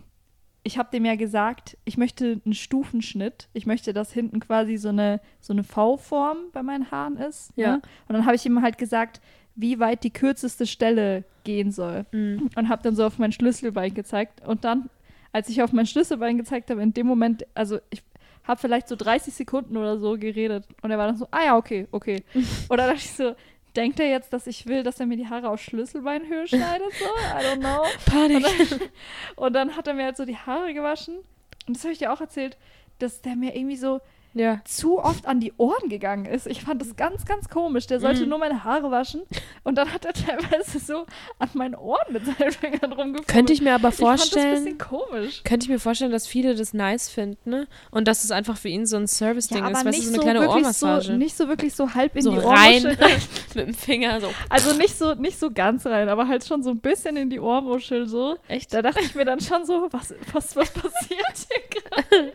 [0.62, 3.48] ich habe dem ja gesagt, ich möchte einen Stufenschnitt.
[3.52, 7.52] Ich möchte, dass hinten quasi so eine, so eine V-Form bei meinen Haaren ist.
[7.56, 7.76] Ja.
[7.76, 7.82] Ne?
[8.08, 9.20] Und dann habe ich ihm halt gesagt,
[9.54, 12.06] wie weit die kürzeste Stelle gehen soll.
[12.12, 12.50] Mhm.
[12.54, 14.46] Und habe dann so auf mein Schlüsselbein gezeigt.
[14.46, 14.90] Und dann,
[15.32, 18.02] als ich auf mein Schlüsselbein gezeigt habe, in dem Moment, also ich
[18.44, 20.66] habe vielleicht so 30 Sekunden oder so geredet.
[20.82, 22.24] Und er war dann so, ah ja, okay, okay.
[22.70, 23.34] Oder dachte ich so,
[23.76, 26.92] denkt er jetzt, dass ich will, dass er mir die Haare auf Schlüsselbeinhöhe schneidet?
[26.98, 27.04] So?
[27.04, 27.84] I don't know.
[28.06, 28.36] Panik.
[28.36, 28.80] Und dann,
[29.36, 31.18] und dann hat er mir halt so die Haare gewaschen.
[31.66, 32.56] Und das habe ich dir auch erzählt,
[32.98, 34.00] dass der mir irgendwie so
[34.34, 34.60] Ja.
[34.64, 36.46] zu oft an die Ohren gegangen ist.
[36.46, 37.86] Ich fand das ganz, ganz komisch.
[37.86, 38.28] Der sollte Mhm.
[38.28, 39.22] nur meine Haare waschen.
[39.64, 41.06] Und dann hat er teilweise so
[41.38, 43.26] an meinen Ohren mit seinen Fingern rumgefummelt.
[43.28, 45.42] Könnte ich mir aber Ich fand das ein vorstellen, bisschen komisch.
[45.44, 47.66] könnte ich mir vorstellen, dass viele das nice finden, ne?
[47.90, 50.40] Und dass es einfach für ihn so ein Service-Ding ist, weißt du, so eine kleine
[50.40, 51.04] wirklich Ohrmassage.
[51.06, 52.84] so, nicht so wirklich so halb in So die rein.
[52.86, 52.98] Ohrmuschel.
[53.54, 54.28] Mit dem Finger so.
[54.50, 57.40] Also nicht so, nicht so ganz rein, aber halt schon so ein bisschen in die
[57.40, 58.36] Ohrmuschel so.
[58.46, 58.72] Echt?
[58.72, 62.32] Da dachte ich mir dann schon so, was, was, was passiert hier gerade?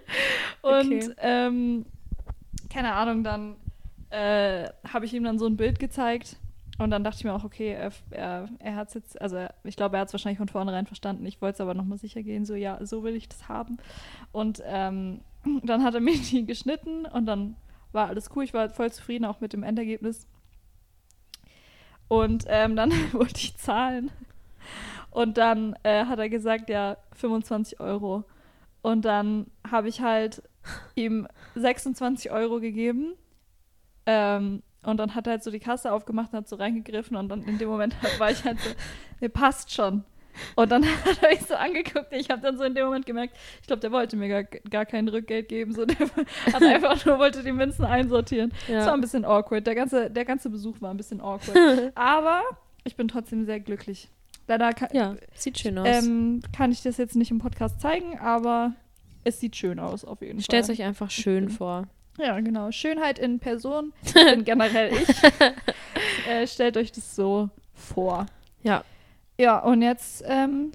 [0.62, 1.10] Und Okay.
[1.21, 1.86] ähm,
[2.73, 3.55] keine Ahnung, dann
[4.09, 6.38] äh, habe ich ihm dann so ein Bild gezeigt
[6.79, 9.75] und dann dachte ich mir auch, okay, er, er, er hat es jetzt, also ich
[9.75, 11.25] glaube, er hat es wahrscheinlich von vornherein verstanden.
[11.25, 13.77] Ich wollte es aber nochmal sicher gehen, so ja, so will ich das haben.
[14.31, 15.21] Und ähm,
[15.63, 17.55] dann hat er mir die geschnitten und dann
[17.91, 18.43] war alles cool.
[18.43, 20.27] Ich war voll zufrieden auch mit dem Endergebnis.
[22.07, 24.09] Und ähm, dann wollte ich zahlen.
[25.12, 28.23] Und dann äh, hat er gesagt, ja, 25 Euro.
[28.84, 30.43] Und dann habe ich halt
[30.93, 33.13] ihm 26 Euro gegeben.
[34.06, 37.15] Ähm, und dann hat er halt so die Kasse aufgemacht und hat so reingegriffen.
[37.17, 38.69] Und dann in dem Moment war ich halt so,
[39.22, 40.04] mir passt schon.
[40.56, 42.12] Und dann hat er mich so angeguckt.
[42.12, 44.86] Ich habe dann so in dem Moment gemerkt, ich glaube, der wollte mir gar, gar
[44.86, 45.74] kein Rückgeld geben.
[45.74, 45.96] So, der
[46.52, 48.52] hat einfach nur wollte die Münzen einsortieren.
[48.67, 48.93] Das war Ja.
[48.93, 49.65] ein bisschen awkward.
[49.65, 51.91] Der ganze, der ganze Besuch war ein bisschen awkward.
[51.96, 52.41] Aber
[52.84, 54.10] ich bin trotzdem sehr glücklich.
[54.47, 55.88] Leider kann, ja, sieht schön aus.
[55.88, 58.73] ähm, kann ich das jetzt nicht im Podcast zeigen, aber
[59.23, 60.73] es sieht schön aus, auf jeden Stellt Fall.
[60.73, 61.88] euch einfach schön vor.
[62.17, 62.71] Ja, genau.
[62.71, 65.08] Schönheit in Person, bin generell ich.
[66.29, 68.25] äh, stellt euch das so vor.
[68.62, 68.84] Ja.
[69.39, 70.71] Ja, und jetzt, ähm,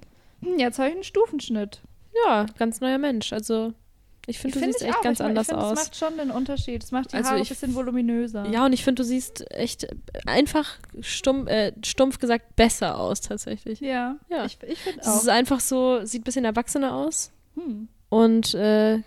[0.57, 1.81] jetzt habe ich einen Stufenschnitt.
[2.25, 3.31] Ja, ganz neuer Mensch.
[3.31, 3.73] Also,
[4.29, 5.01] ich finde, du Find siehst echt auch.
[5.01, 5.75] ganz ich, anders ich find, aus.
[5.75, 6.83] Das macht schon den Unterschied.
[6.83, 8.45] Es macht die Also Haare ein bisschen voluminöser.
[8.47, 9.87] Ja, und ich finde, du siehst echt
[10.27, 13.79] einfach stumpf, äh, stumpf gesagt besser aus, tatsächlich.
[13.79, 14.45] Ja, Ja.
[14.45, 15.21] ich, ich finde Es auch.
[15.21, 17.87] ist einfach so, sieht ein bisschen erwachsener aus Hm.
[18.09, 18.99] und äh,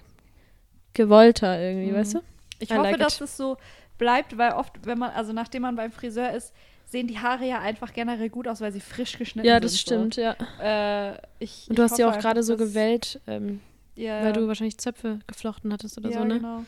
[0.94, 1.96] gewollter irgendwie, Mhm.
[1.96, 2.20] weißt du?
[2.58, 3.56] Ich I hoffe, like dass es so
[3.98, 6.52] bleibt, weil oft, wenn man, also nachdem man beim Friseur ist,
[6.86, 9.64] sehen die Haare ja einfach generell gut aus, weil sie frisch geschnitten Ja, sind.
[9.64, 10.36] das stimmt, ja.
[10.58, 10.62] So.
[10.62, 13.60] Äh, ich, Und du hast ja auch gerade so gewellt, ähm,
[13.94, 16.34] ja, weil du wahrscheinlich Zöpfe geflochten hattest oder ja, so, ne?
[16.36, 16.64] Genau.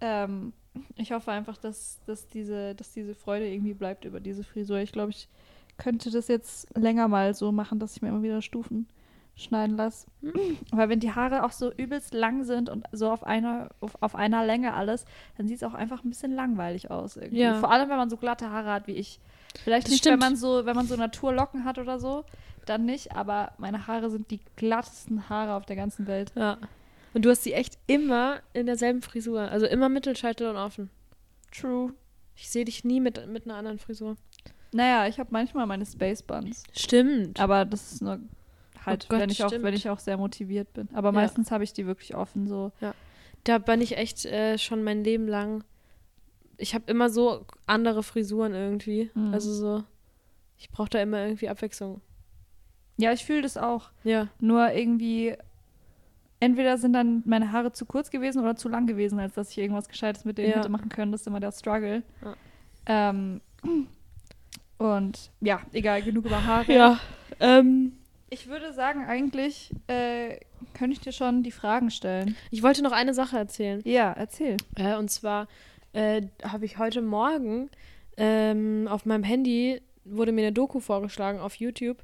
[0.00, 0.52] Ähm,
[0.96, 4.78] ich hoffe einfach, dass, dass, diese, dass diese Freude irgendwie bleibt über diese Frisur.
[4.78, 5.28] Ich glaube, ich
[5.78, 8.88] könnte das jetzt länger mal so machen, dass ich mir immer wieder Stufen
[9.36, 10.06] schneiden lasse.
[10.22, 10.58] Hm.
[10.70, 14.14] Weil wenn die Haare auch so übelst lang sind und so auf einer, auf, auf
[14.14, 15.04] einer Länge alles,
[15.36, 17.40] dann sieht es auch einfach ein bisschen langweilig aus irgendwie.
[17.40, 17.58] Ja.
[17.58, 19.20] Vor allem, wenn man so glatte Haare hat wie ich.
[19.62, 20.22] Vielleicht Das nicht, stimmt.
[20.22, 22.24] wenn man so, wenn man so Naturlocken hat oder so,
[22.68, 26.32] dann nicht, aber meine Haare sind die glattesten Haare auf der ganzen Welt.
[26.34, 26.58] Ja.
[27.14, 29.40] Und du hast sie echt immer in derselben Frisur.
[29.40, 30.90] Also immer Mittelscheitel und offen.
[31.50, 31.94] True.
[32.34, 34.16] Ich sehe dich nie mit, mit einer anderen Frisur.
[34.72, 36.62] Naja, ich habe manchmal meine Space Buns.
[36.72, 37.40] Stimmt.
[37.40, 38.18] Aber das ist nur
[38.84, 40.88] halt, Oh Gott, wenn, ich auch, wenn ich auch sehr motiviert bin.
[40.92, 41.12] Aber Ja.
[41.12, 42.72] meistens habe ich die wirklich offen so.
[43.44, 45.64] Da bin ich echt äh, schon mein Leben lang.
[46.58, 49.10] Ich habe immer so andere Frisuren irgendwie.
[49.14, 49.32] Mhm.
[49.32, 49.84] Also so.
[50.58, 52.00] Ich brauche da immer irgendwie Abwechslung.
[52.96, 53.90] Ja, ich fühle das auch.
[54.04, 54.28] Ja.
[54.40, 55.34] Nur irgendwie,
[56.40, 59.58] entweder sind dann meine Haare zu kurz gewesen oder zu lang gewesen, als dass ich
[59.58, 60.56] irgendwas Gescheites mit denen Ja.
[60.58, 61.12] hätte machen können.
[61.12, 62.02] Das ist immer der Struggle.
[62.24, 62.34] Ja.
[62.86, 63.40] Ähm,
[64.78, 66.72] und ja, egal, genug über Haare.
[66.72, 66.98] Ja.
[67.40, 67.92] Ähm,
[68.28, 70.38] Ich würde sagen, eigentlich äh,
[70.74, 72.34] könnte ich dir schon die Fragen stellen.
[72.50, 73.80] ich wollte noch eine Sache erzählen.
[73.84, 74.56] Ja, erzähl.
[74.76, 75.46] Äh, und zwar
[75.92, 77.70] äh, habe ich heute Morgen
[78.16, 81.98] ähm, auf meinem Handy wurde mir eine Doku vorgeschlagen auf YouTube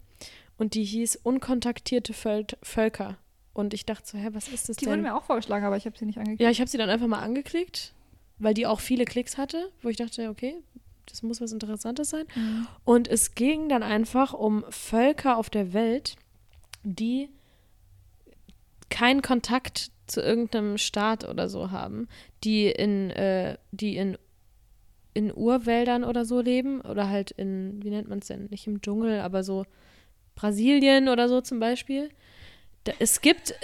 [0.62, 3.18] und die hieß Unkontaktierte Völ Völker.
[3.52, 5.02] Und ich dachte so, hä, was ist das Die wurde denn?
[5.02, 6.40] mir auch vorgeschlagen, aber ich habe sie nicht angeklickt.
[6.40, 7.92] Ja, ich habe sie dann einfach mal angeklickt,
[8.38, 10.54] weil die auch viele Klicks hatte, wo ich dachte, okay,
[11.06, 12.26] das muss was Interessantes sein.
[12.36, 12.68] Mhm.
[12.84, 16.14] Und es ging dann einfach um Völker auf der Welt,
[16.84, 17.28] die
[18.88, 22.06] keinen Kontakt zu irgendeinem Staat oder so haben,
[22.44, 24.16] die in, äh, die in,
[25.12, 28.80] in Urwäldern oder so leben oder halt in, wie nennt man es denn, nicht im
[28.80, 29.64] Dschungel, aber so
[30.42, 32.10] Brasilien oder so zum Beispiel.
[32.84, 33.54] Da, es gibt,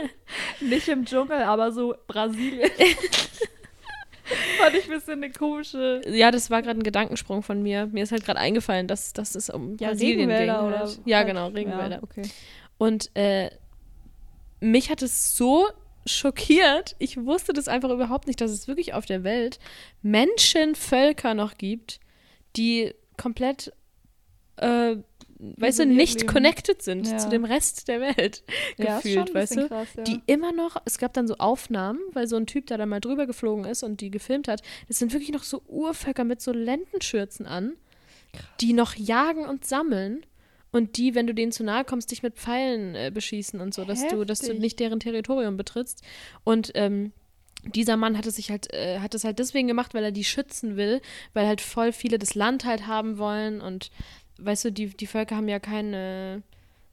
[0.60, 2.70] Nicht im Dschungel, aber so Brasilien.
[4.58, 6.00] Fand ich ein bisschen eine komische.
[6.08, 7.86] ja, das war gerade ein Gedankensprung von mir.
[7.92, 10.66] Mir ist halt gerade eingefallen, dass, dass es um Ja, Brasilien Regenwälder ging.
[10.66, 10.90] oder.
[11.04, 11.96] Ja, halt- genau, Regenwälder.
[11.96, 12.22] Ja, okay.
[12.78, 13.50] Und äh,
[14.60, 15.66] mich hat es so
[16.06, 16.96] schockiert.
[16.98, 19.58] Ich wusste das einfach überhaupt nicht, dass es wirklich auf der Welt
[20.00, 22.00] Menschenvölker noch gibt,
[22.56, 23.72] die komplett,
[24.56, 24.96] äh,
[25.38, 26.32] weißt du, nicht leben.
[26.32, 27.18] connected sind Ja.
[27.18, 28.42] zu dem Rest der Welt
[28.78, 29.68] Ja, gefühlt, weißt du?
[29.68, 30.02] krass, ja.
[30.04, 33.26] Die immer noch, es gab dann so Aufnahmen, weil so ein Typ, da mal drüber
[33.26, 37.46] geflogen ist und die gefilmt hat, das sind wirklich noch so Urvölker mit so Lendenschürzen
[37.46, 37.72] an,
[38.60, 40.24] die noch jagen und sammeln
[40.72, 43.84] und die, wenn du denen zu nahe kommst, dich mit Pfeilen äh, beschießen und so,
[43.84, 44.60] dass du, dass du Heftig.
[44.60, 46.02] nicht deren Territorium betrittst.
[46.42, 47.12] Und ähm,
[47.64, 50.24] dieser Mann hat es sich halt, äh, hat es halt deswegen gemacht, weil er die
[50.24, 51.00] schützen will,
[51.32, 53.90] weil halt voll viele das Land halt haben wollen und
[54.38, 56.42] weißt du, die, die Völker haben ja keine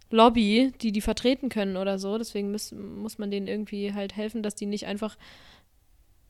[0.10, 4.43] Lobby, die die vertreten können oder so, deswegen muss, muss man denen irgendwie halt helfen,
[4.43, 5.17] dass die nicht einfach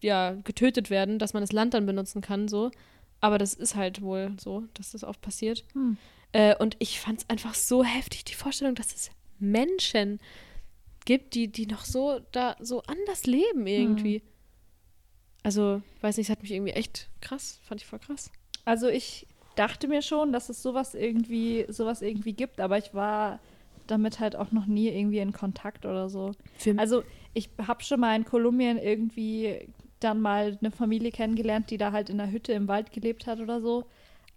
[0.02, 2.72] ja, getötet werden, dass man das Land dann benutzen kann, so.
[3.20, 5.64] Aber das ist halt wohl so, dass das oft passiert.
[5.74, 5.98] Hm.
[6.32, 10.20] Äh, und ich fand es einfach so heftig, die Vorstellung, dass es Menschen
[11.06, 14.24] gibt, die, die noch so da so anders leben irgendwie.
[15.44, 18.32] Also, weiß nicht, es hat mich irgendwie echt krass, fand ich voll krass.
[18.64, 23.40] Also ich dachte mir schon, dass es sowas irgendwie, sowas irgendwie gibt, aber ich war
[23.88, 26.32] damit halt auch noch nie irgendwie in Kontakt oder so.
[26.58, 29.68] Für, Also ich habe schon mal in Kolumbien irgendwie
[30.00, 33.40] dann mal eine Familie kennengelernt, die da halt in einer Hütte im Wald gelebt hat
[33.40, 33.86] oder so.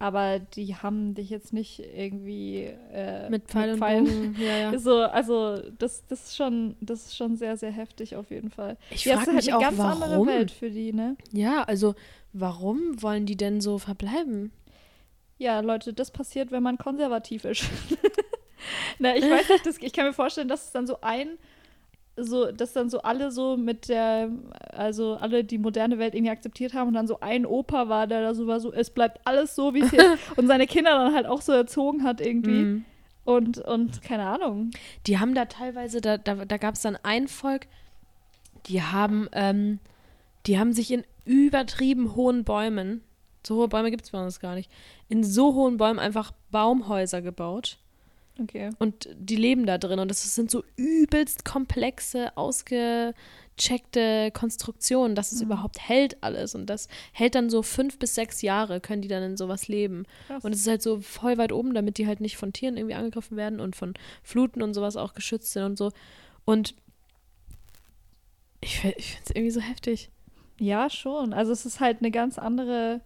[0.00, 3.78] Aber die haben dich jetzt nicht irgendwie äh, mit Pfeilen.
[3.78, 4.78] Bogen, ja, ja.
[4.78, 8.76] So, also das, das ist schon, das ist schon sehr, sehr heftig auf jeden Fall.
[8.90, 10.26] Ich frage halt mich eine auch, ganz andere warum?
[10.26, 11.16] Welt für die, ne?
[11.32, 11.94] Ja, also,
[12.32, 14.50] warum wollen die denn so verbleiben?
[15.44, 17.64] Ja, Leute, das passiert, wenn man konservativ ist.
[18.98, 21.36] Na, ich weiß nicht, das, ich kann mir vorstellen, dass es dann so ein,
[22.16, 24.30] so, dass dann so alle so mit der,
[24.72, 28.22] also alle die moderne Welt irgendwie akzeptiert haben und dann so ein Opa war, der
[28.22, 31.14] da so war, so, es bleibt alles so, wie es jetzt und seine Kinder dann
[31.14, 32.62] halt auch so erzogen hat irgendwie.
[32.62, 32.84] Mhm.
[33.26, 34.70] Und, und keine Ahnung.
[35.06, 37.66] Die haben da teilweise, da, da, da gab es dann ein Volk,
[38.64, 39.78] die haben, ähm,
[40.46, 43.02] die haben sich in übertrieben hohen Bäumen,
[43.46, 44.70] so hohe Bäume gibt es bei uns gar nicht,
[45.08, 47.78] in so hohen Bäumen einfach Baumhäuser gebaut.
[48.40, 48.70] Okay.
[48.80, 50.00] Und die leben da drin.
[50.00, 55.46] Und das sind so übelst komplexe, ausgecheckte Konstruktionen, dass es Mhm.
[55.46, 56.56] überhaupt hält alles.
[56.56, 60.04] Und das hält dann so fünf bis sechs Jahre, können die dann in sowas leben.
[60.26, 60.44] Krass.
[60.44, 62.96] Und es ist halt so voll weit oben, damit die halt nicht von Tieren irgendwie
[62.96, 65.92] angegriffen werden und von Fluten und sowas auch geschützt sind und so.
[66.44, 66.74] Und
[68.60, 70.10] ich, ich finde es irgendwie so heftig.
[70.58, 71.32] Ja, schon.
[71.32, 73.00] Also es ist halt eine ganz andere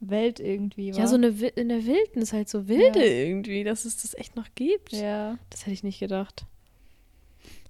[0.00, 0.90] Welt irgendwie.
[0.90, 1.06] Ja, wa?
[1.06, 3.04] so eine in der Wildnis halt so wilde Ja.
[3.26, 4.92] irgendwie, dass es das echt noch gibt.
[4.92, 5.38] Ja.
[5.50, 6.44] Das hätte ich nicht gedacht.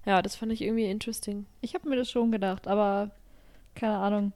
[0.05, 1.45] Ja, das fand ich irgendwie interesting.
[1.61, 3.11] Ich habe mir das schon gedacht, aber
[3.75, 4.33] keine Ahnung.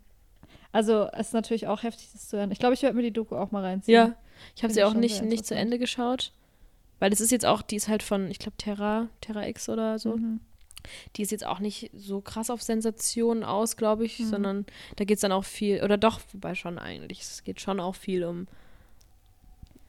[0.72, 2.52] Also, es ist natürlich auch heftig, das zu hören.
[2.52, 3.94] Ich glaube, ich werde mir die Doku auch mal reinziehen.
[3.96, 4.16] Ja,
[4.56, 5.56] ich habe sie auch nicht, nicht zu.
[5.56, 6.34] Ende geschaut.
[7.00, 10.00] Weil das ist jetzt auch, die ist halt von, ich glaube, Terra, Terra X oder
[10.00, 10.18] so.
[10.18, 10.40] Mhm.
[11.16, 14.26] Die ist jetzt auch nicht so krass auf Sensationen aus, glaube ich, Mhm.
[14.26, 14.66] sondern
[14.98, 17.96] da geht es dann auch viel, oder doch, wobei schon eigentlich, es geht schon auch
[17.96, 18.48] viel um,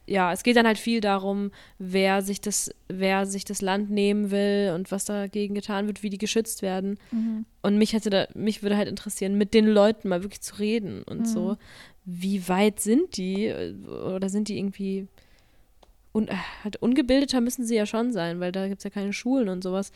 [0.06, 4.30] ja, es geht dann halt viel darum, wer sich das, wer sich das Land nehmen
[4.30, 6.98] will und was dagegen getan wird, wie die geschützt werden.
[7.10, 7.46] Mhm.
[7.62, 11.02] Und mich hätte da, mich würde halt interessieren, mit den Leuten mal wirklich zu reden
[11.04, 11.24] und Mhm.
[11.24, 11.56] so.
[12.04, 13.50] Wie weit sind die?
[13.88, 15.06] Oder sind die irgendwie
[16.12, 19.14] un, äh, halt ungebildeter müssen sie ja schon sein, weil da gibt es ja keine
[19.14, 19.90] Schulen und sowas.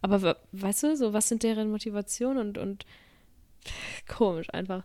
[0.00, 2.86] Aber we- weißt du, so was sind deren Motivationen und, und
[4.08, 4.84] komisch einfach.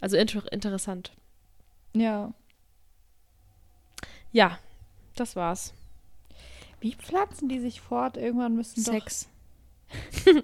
[0.00, 1.12] Also inter interessant.
[1.94, 2.32] Ja.
[4.32, 4.58] Ja,
[5.14, 5.74] das war's.
[6.80, 8.16] Wie pflanzen die sich fort?
[8.16, 8.92] Irgendwann müssen doch.
[8.92, 9.28] Sex.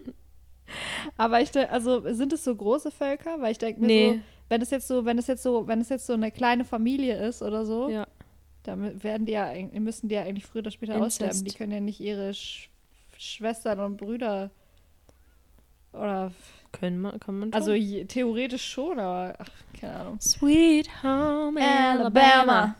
[1.17, 3.41] Aber ich also sind es so große Völker?
[3.41, 4.13] Weil ich denke mir Nee.
[4.15, 6.65] so, wenn es jetzt so, wenn es jetzt so, wenn es jetzt so eine kleine
[6.65, 8.07] Familie ist oder so, Ja.
[8.63, 11.23] dann werden die ja, müssen die ja eigentlich früher oder später Inzest.
[11.23, 11.45] aussterben.
[11.45, 12.69] Die können ja nicht ihre Sch
[13.19, 14.51] Schwestern und Brüder
[15.93, 16.33] oder
[16.73, 20.21] Können man, kann man also je, theoretisch schon, aber ach, keine Ahnung.
[20.21, 22.77] Sweet Home Alabama.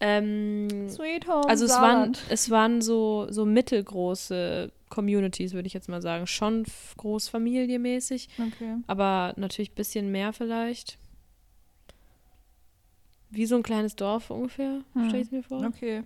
[0.00, 2.22] Ähm, Sweet Home Also es waren, Saarland.
[2.30, 6.26] es waren so, so mittelgroße Communities, würde ich jetzt mal sagen.
[6.26, 8.76] Schon f- großfamilienmäßig, Okay.
[8.86, 10.98] aber natürlich ein bisschen mehr vielleicht.
[13.28, 15.04] Wie so ein kleines Dorf ungefähr, Hm.
[15.08, 15.64] stelle ich es mir vor.
[15.64, 16.02] Okay.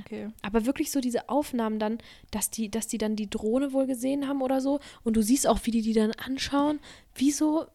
[0.00, 0.30] Okay.
[0.42, 1.98] Aber wirklich so diese Aufnahmen dann,
[2.30, 4.80] dass die, dass die dann die Drohne wohl gesehen haben oder so.
[5.04, 6.78] Und du siehst auch, wie die die dann anschauen.
[7.14, 7.66] Wie so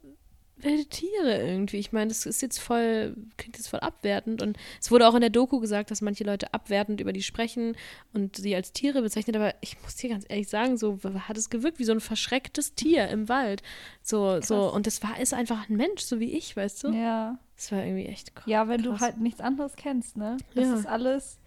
[0.59, 1.77] wilde Tiere irgendwie.
[1.77, 4.41] Ich meine, das ist jetzt voll, klingt jetzt voll abwertend.
[4.41, 7.75] Und es wurde auch in der Doku gesagt, dass manche Leute abwertend über die sprechen
[8.11, 9.35] und sie als Tiere bezeichnet.
[9.35, 12.73] Aber ich muss dir ganz ehrlich sagen, so hat es gewirkt wie so ein verschrecktes
[12.73, 13.61] Tier im Wald.
[14.01, 14.55] So, so.
[14.63, 14.73] Krass.
[14.73, 16.89] Und das war, ist einfach ein Mensch, so wie ich, weißt du?
[16.89, 17.37] Ja.
[17.55, 18.45] Das war irgendwie echt krass.
[18.47, 20.37] Ja, wenn du halt nichts anderes kennst, ne?
[20.55, 20.73] Das Ja.
[20.75, 21.37] ist alles,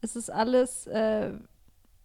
[0.00, 1.30] es ist alles, äh,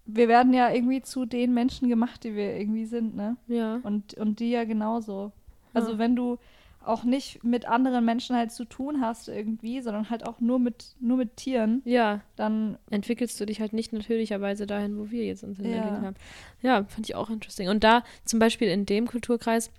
[0.05, 3.37] wir werden ja irgendwie zu den Menschen gemacht, die wir irgendwie sind, ne?
[3.47, 3.79] Ja.
[3.83, 5.31] Und, und die ja genauso.
[5.73, 5.97] Also Ja.
[5.97, 6.37] wenn du
[6.83, 10.95] auch nicht mit anderen Menschen halt zu tun hast irgendwie, sondern halt auch nur mit,
[10.99, 15.43] nur mit Tieren, Ja, dann entwickelst du dich halt nicht natürlicherweise dahin, wo wir jetzt
[15.43, 15.63] uns Ja.
[15.65, 16.15] entwickelt haben.
[16.61, 17.69] Ja, fand ich auch interesting.
[17.69, 19.71] Und da zum Beispiel in dem Kulturkreis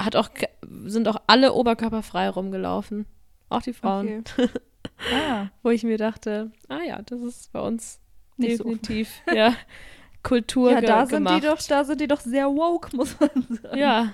[0.00, 0.30] hat auch,
[0.86, 3.04] sind auch alle oberkörperfrei rumgelaufen.
[3.50, 4.06] Auch die Frauen.
[4.06, 4.48] Okay.
[5.12, 8.00] ah, Wo ich mir dachte, ah ja, das ist bei uns
[8.36, 8.64] Nicht so.
[8.64, 9.54] definitiv ja,
[10.22, 11.42] Kultur ja, da sind gemacht.
[11.42, 13.30] die doch, da sind die doch sehr woke, muss man
[13.62, 13.78] sagen.
[13.78, 14.12] Ja,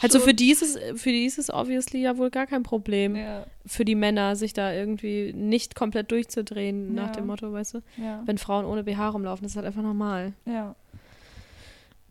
[0.00, 3.16] also für die, ist es, für die ist es obviously ja wohl gar kein Problem,
[3.16, 7.12] Ja, für die Männer, sich da irgendwie nicht komplett durchzudrehen, nach Ja.
[7.12, 7.80] dem Motto, weißt du?
[7.96, 10.32] ja, Wenn Frauen ohne BH rumlaufen, das ist halt einfach normal.
[10.44, 10.74] ja.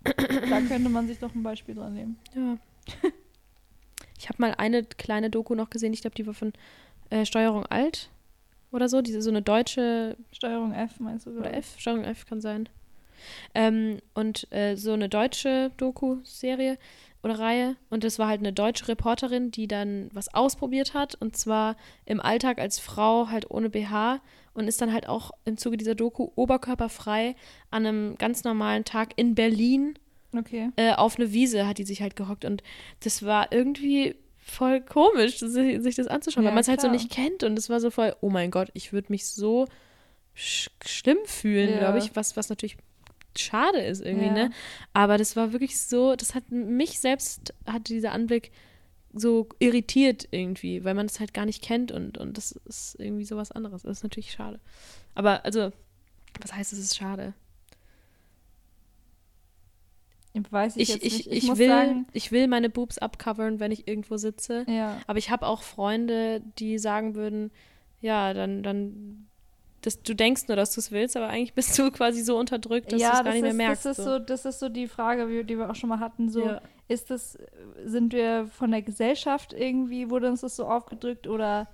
[0.03, 2.17] Da könnte man sich doch ein Beispiel dran nehmen.
[2.35, 2.57] Ja.
[4.19, 6.51] Ich habe mal eine kleine Doku noch gesehen, ich glaube, die war von
[7.09, 8.09] äh, Steuerung Alt
[8.71, 11.31] oder so, diese so eine deutsche Steuerung F meinst du?
[11.31, 11.53] oder?
[11.53, 12.69] F, Steuerung F kann sein.
[13.55, 16.77] Ähm, und äh, so eine deutsche Doku-Serie
[17.23, 17.75] oder Reihe.
[17.89, 21.15] Und das war halt eine deutsche Reporterin, die dann was ausprobiert hat.
[21.15, 24.21] Und zwar im Alltag als Frau halt ohne BH.
[24.53, 27.35] Und ist dann halt auch im Zuge dieser Doku oberkörperfrei
[27.69, 29.97] an einem ganz normalen Tag in Berlin
[30.35, 30.71] Okay.
[30.75, 32.43] äh, auf eine Wiese hat die sich halt gehockt.
[32.43, 32.63] Und
[33.01, 34.15] das war irgendwie
[34.49, 37.43] voll komisch, sich, das anzuschauen, Ja, weil man es halt so nicht kennt.
[37.43, 39.67] Und es war so voll, oh mein Gott, ich würde mich so
[40.33, 41.77] sch schlimm fühlen, Ja.
[41.79, 42.77] glaube ich, was, was natürlich
[43.37, 44.33] schade ist irgendwie, Ja.
[44.33, 44.49] ne?
[44.93, 48.51] Aber das war wirklich so, das hat mich selbst, hat dieser Anblick
[49.13, 53.25] so irritiert irgendwie, weil man es halt gar nicht kennt und, und das ist irgendwie
[53.25, 53.83] sowas anderes.
[53.83, 54.59] Das ist natürlich schade.
[55.15, 55.71] Aber also,
[56.41, 57.33] was heißt es ist schade?
[60.49, 61.31] Weiß ich, Ich, jetzt ich, nicht.
[61.43, 64.65] ich, muss will, sagen, ich will meine Boobs abcovern, wenn ich irgendwo sitze.
[64.67, 64.97] ja.
[65.07, 67.51] Aber ich habe auch Freunde, die sagen würden,
[68.01, 69.27] ja, dann, dann,
[69.81, 72.91] das, du denkst nur, dass du es willst, aber eigentlich bist du quasi so unterdrückt,
[72.91, 73.85] dass du ja, es gar nicht mehr ist, merkst.
[73.85, 76.29] das ist so, das ist so die Frage, wie- die wir auch schon mal hatten.
[76.29, 76.61] So, Ja.
[76.87, 77.37] ist das,
[77.85, 81.67] sind wir von der Gesellschaft irgendwie, wurde uns das so aufgedrückt oder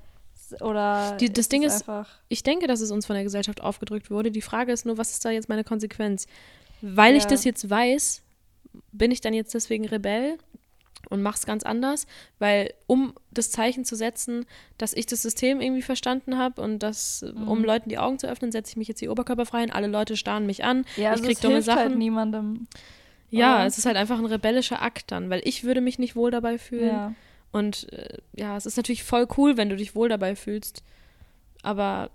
[0.60, 1.86] oder Die- das Ding es ist-
[2.28, 4.30] Ich denke, dass es uns von der Gesellschaft aufgedrückt wurde.
[4.32, 6.28] Die Frage ist nur, was ist da jetzt meine Konsequenz?
[6.82, 7.30] Weil ich Ja.
[7.30, 8.23] das jetzt weiß,
[8.92, 10.38] bin ich dann jetzt deswegen Rebell
[11.10, 12.08] und mach's ganz anders,
[12.40, 14.46] weil um das Zeichen zu setzen,
[14.78, 17.66] dass ich das System irgendwie verstanden habe und dass, um Mhm.
[17.66, 20.46] Leuten die Augen zu öffnen, setze ich mich jetzt hier oberkörperfrei hin, alle Leute starren
[20.46, 20.86] mich an.
[20.96, 21.98] ja, also ich krieg es dumme hilft halt Sachen.
[21.98, 22.68] niemandem.
[23.32, 23.66] Ja, Oder?
[23.66, 26.58] es ist halt einfach ein rebellischer Akt dann, weil ich würde mich nicht wohl dabei
[26.58, 26.88] fühlen.
[26.88, 27.14] Ja.
[27.52, 30.84] Und äh, ja, es ist natürlich voll cool, wenn du dich wohl dabei fühlst.
[31.64, 32.12] Aber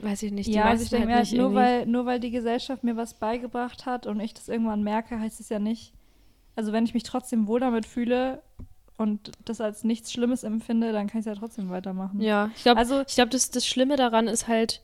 [0.00, 1.56] weiß ich nicht, die ja, also ich denke halt mir, halt, nur, irgendwie.
[1.56, 5.40] weil, nur weil die Gesellschaft mir was beigebracht hat und ich das irgendwann merke, heißt
[5.40, 5.92] es ja nicht.
[6.56, 8.42] Also wenn ich mich trotzdem wohl damit fühle
[8.96, 12.20] und das als nichts Schlimmes empfinde, dann kann ich es ja trotzdem weitermachen.
[12.20, 14.82] Ja, ich glaube, Also ich glaube, das, das Schlimme daran ist halt,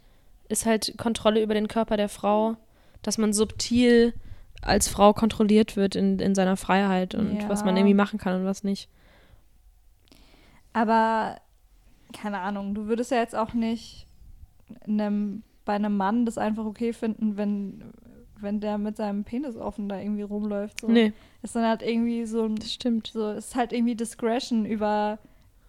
[0.48, 2.56] ist halt Kontrolle über den Körper der Frau,
[3.02, 4.14] dass man subtil
[4.62, 7.48] als Frau kontrolliert wird in, in seiner Freiheit und Ja.
[7.48, 8.88] was man irgendwie machen kann und was nicht.
[10.72, 11.36] Aber
[12.12, 14.06] keine Ahnung, du würdest ja jetzt auch nicht
[14.86, 17.82] einem, bei einem Mann das einfach okay finden, wenn,
[18.40, 20.80] wenn der mit seinem Penis offen da irgendwie rumläuft.
[20.80, 20.88] So.
[20.88, 23.08] Nee, Ist dann halt irgendwie so ein, das stimmt.
[23.08, 25.18] so, es ist halt irgendwie Discretion über,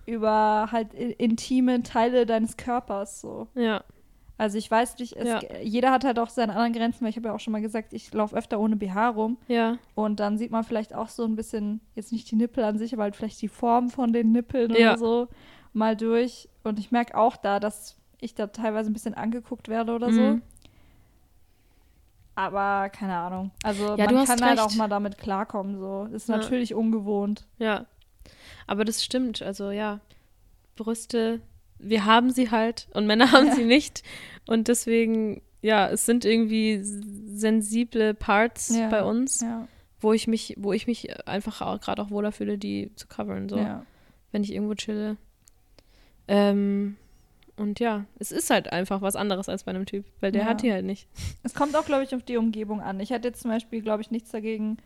[0.06, 3.48] über halt intime Teile deines Körpers so.
[3.56, 3.84] Ja,
[4.38, 5.40] Also ich weiß nicht, Ja.
[5.64, 7.94] jeder hat halt auch seine anderen Grenzen, weil ich habe ja auch schon mal gesagt,
[7.94, 11.36] ich laufe öfter ohne BH rum ja, und dann sieht man vielleicht auch so ein
[11.38, 14.72] bisschen, jetzt nicht die Nippel an sich, aber halt vielleicht die Form von den Nippeln
[14.76, 14.92] Ja.
[14.92, 15.28] oder so
[15.74, 16.50] mal durch.
[16.64, 20.22] Und ich merke auch da, dass ich da teilweise ein bisschen angeguckt werde oder so.
[20.22, 20.42] Mhm.
[22.36, 23.52] Aber keine Ahnung.
[23.64, 24.62] Also Ja, man kann halt recht.
[24.62, 25.78] auch mal damit klarkommen.
[25.80, 26.06] So.
[26.12, 26.38] Ist Ja.
[26.38, 27.46] natürlich ungewohnt.
[27.60, 27.86] ja.
[28.68, 29.44] Aber das stimmt.
[29.44, 30.00] Also ja,
[30.76, 31.40] Brüste,
[31.78, 34.02] wir haben sie halt und Männer haben sie nicht.
[34.48, 38.90] Und deswegen, ja, es sind irgendwie sensible Parts Ja.
[38.90, 39.42] bei uns.
[39.42, 39.68] Ja.
[40.02, 43.50] wo ich mich, wo ich mich einfach auch gerade auch wohler fühle, die zu covern,
[43.50, 43.84] so, ja.
[44.32, 45.18] wenn ich irgendwo chille.
[46.28, 46.96] Ähm,
[47.58, 50.48] und ja, es ist halt einfach was anderes als bei einem Typ, weil der Ja.
[50.50, 51.08] hat die halt nicht.
[51.44, 53.00] Es kommt auch, glaube ich, auf die Umgebung an.
[53.00, 54.78] Ich hätte jetzt zum Beispiel, glaube ich, nichts dagegen,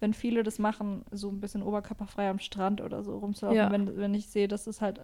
[0.00, 3.56] wenn viele das machen, so ein bisschen oberkörperfrei am Strand oder so rumzulaufen.
[3.58, 3.70] Ja.
[3.70, 5.00] Wenn, wenn ich sehe, dass es halt,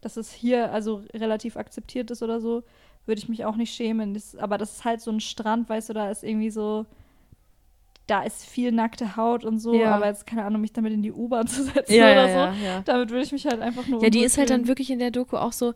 [0.00, 2.62] dass es hier also relativ akzeptiert ist oder so,
[3.06, 4.14] würde ich mich auch nicht schämen.
[4.14, 6.86] Das, aber das ist halt so ein Strand, weißt du, da ist irgendwie so,
[8.06, 9.94] da ist viel nackte Haut und so, Ja.
[9.96, 12.82] aber jetzt keine Ahnung, mich damit in die U-Bahn zu setzen Ja, oder so.
[12.84, 15.10] Damit würde ich mich halt einfach nur Ja, die ist halt dann wirklich in der
[15.10, 15.72] Doku auch so,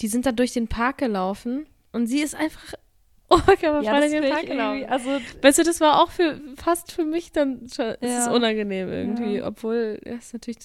[0.00, 2.74] die sind dann durch den Park gelaufen und sie ist einfach
[3.28, 4.84] oberkörperfrei ja, das durch den Park ich gelaufen.
[4.86, 5.10] also
[5.42, 8.32] Weißt du, das war auch für fast für mich dann schon, es ist Ja.
[8.32, 9.46] unangenehm irgendwie, Ja.
[9.46, 10.58] obwohl ja, ist natürlich,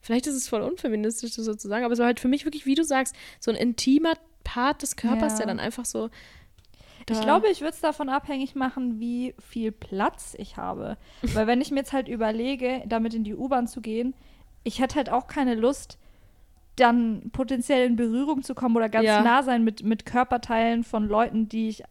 [0.00, 2.44] vielleicht ist es voll unfeministisch das so zu sagen, aber es war halt für mich
[2.44, 4.14] wirklich, wie du sagst, so ein intimer
[4.44, 5.38] Part des Körpers, Ja.
[5.38, 6.10] der dann einfach so
[7.08, 10.96] Ich Da- glaube, ich würde es davon abhängig machen, wie viel Platz ich habe.
[11.22, 14.14] Weil wenn ich mir jetzt halt überlege, damit in die U-Bahn zu gehen,
[14.64, 15.98] ich hätte halt auch keine Lust,
[16.76, 19.22] dann potenziell in Berührung zu kommen oder ganz Ja.
[19.22, 21.82] nah sein mit, mit Körperteilen von Leuten, die ich,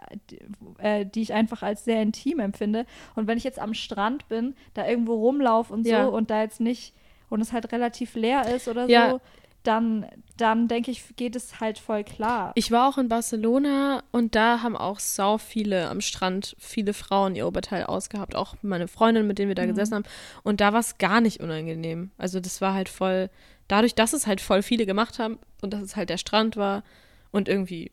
[0.79, 2.85] äh, die ich einfach als sehr intim empfinde.
[3.15, 6.05] Und wenn ich jetzt am Strand bin, da irgendwo rumlaufe und Ja.
[6.05, 6.93] so und da jetzt nicht
[7.29, 9.11] und es halt relativ leer ist oder Ja.
[9.11, 9.21] so,
[9.63, 10.07] dann,
[10.37, 12.51] dann denke ich, geht es halt voll klar.
[12.55, 17.35] Ich war auch in Barcelona und da haben auch sau viele am Strand, viele Frauen
[17.35, 18.33] ihr Oberteil ausgehabt.
[18.35, 20.05] Auch meine Freundin, mit denen wir da gesessen haben.
[20.41, 22.09] Und da war es gar nicht unangenehm.
[22.17, 23.29] Also das war halt voll,
[23.71, 26.83] dadurch, dass es halt voll viele gemacht haben und dass es halt der Strand war
[27.31, 27.91] und irgendwie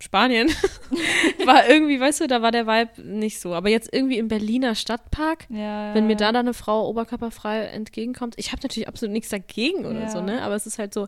[0.00, 0.48] Spanien,
[1.46, 3.54] war irgendwie, weißt du, da war der Vibe nicht so.
[3.54, 8.34] Aber jetzt irgendwie im Berliner Stadtpark, ja, wenn mir da dann eine Frau oberkörperfrei entgegenkommt,
[8.36, 10.08] ich habe natürlich absolut nichts dagegen oder Ja.
[10.08, 10.42] so, ne?
[10.42, 11.06] Aber es ist halt so,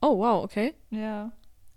[0.00, 1.30] oh wow, okay, ja.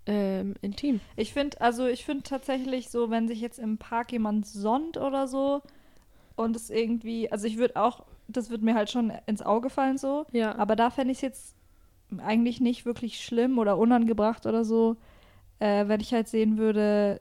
[0.06, 1.00] ähm, intim.
[1.16, 5.28] Ich finde, also ich finde tatsächlich so, wenn sich jetzt im Park jemand sonnt oder
[5.28, 5.62] so
[6.34, 9.98] und es irgendwie, also ich würde auch, das wird mir halt schon ins Auge fallen
[9.98, 10.56] so, Ja.
[10.56, 11.54] aber da fände ich es jetzt
[12.18, 14.96] eigentlich nicht wirklich schlimm oder unangebracht oder so,
[15.58, 17.20] äh, wenn ich halt sehen würde,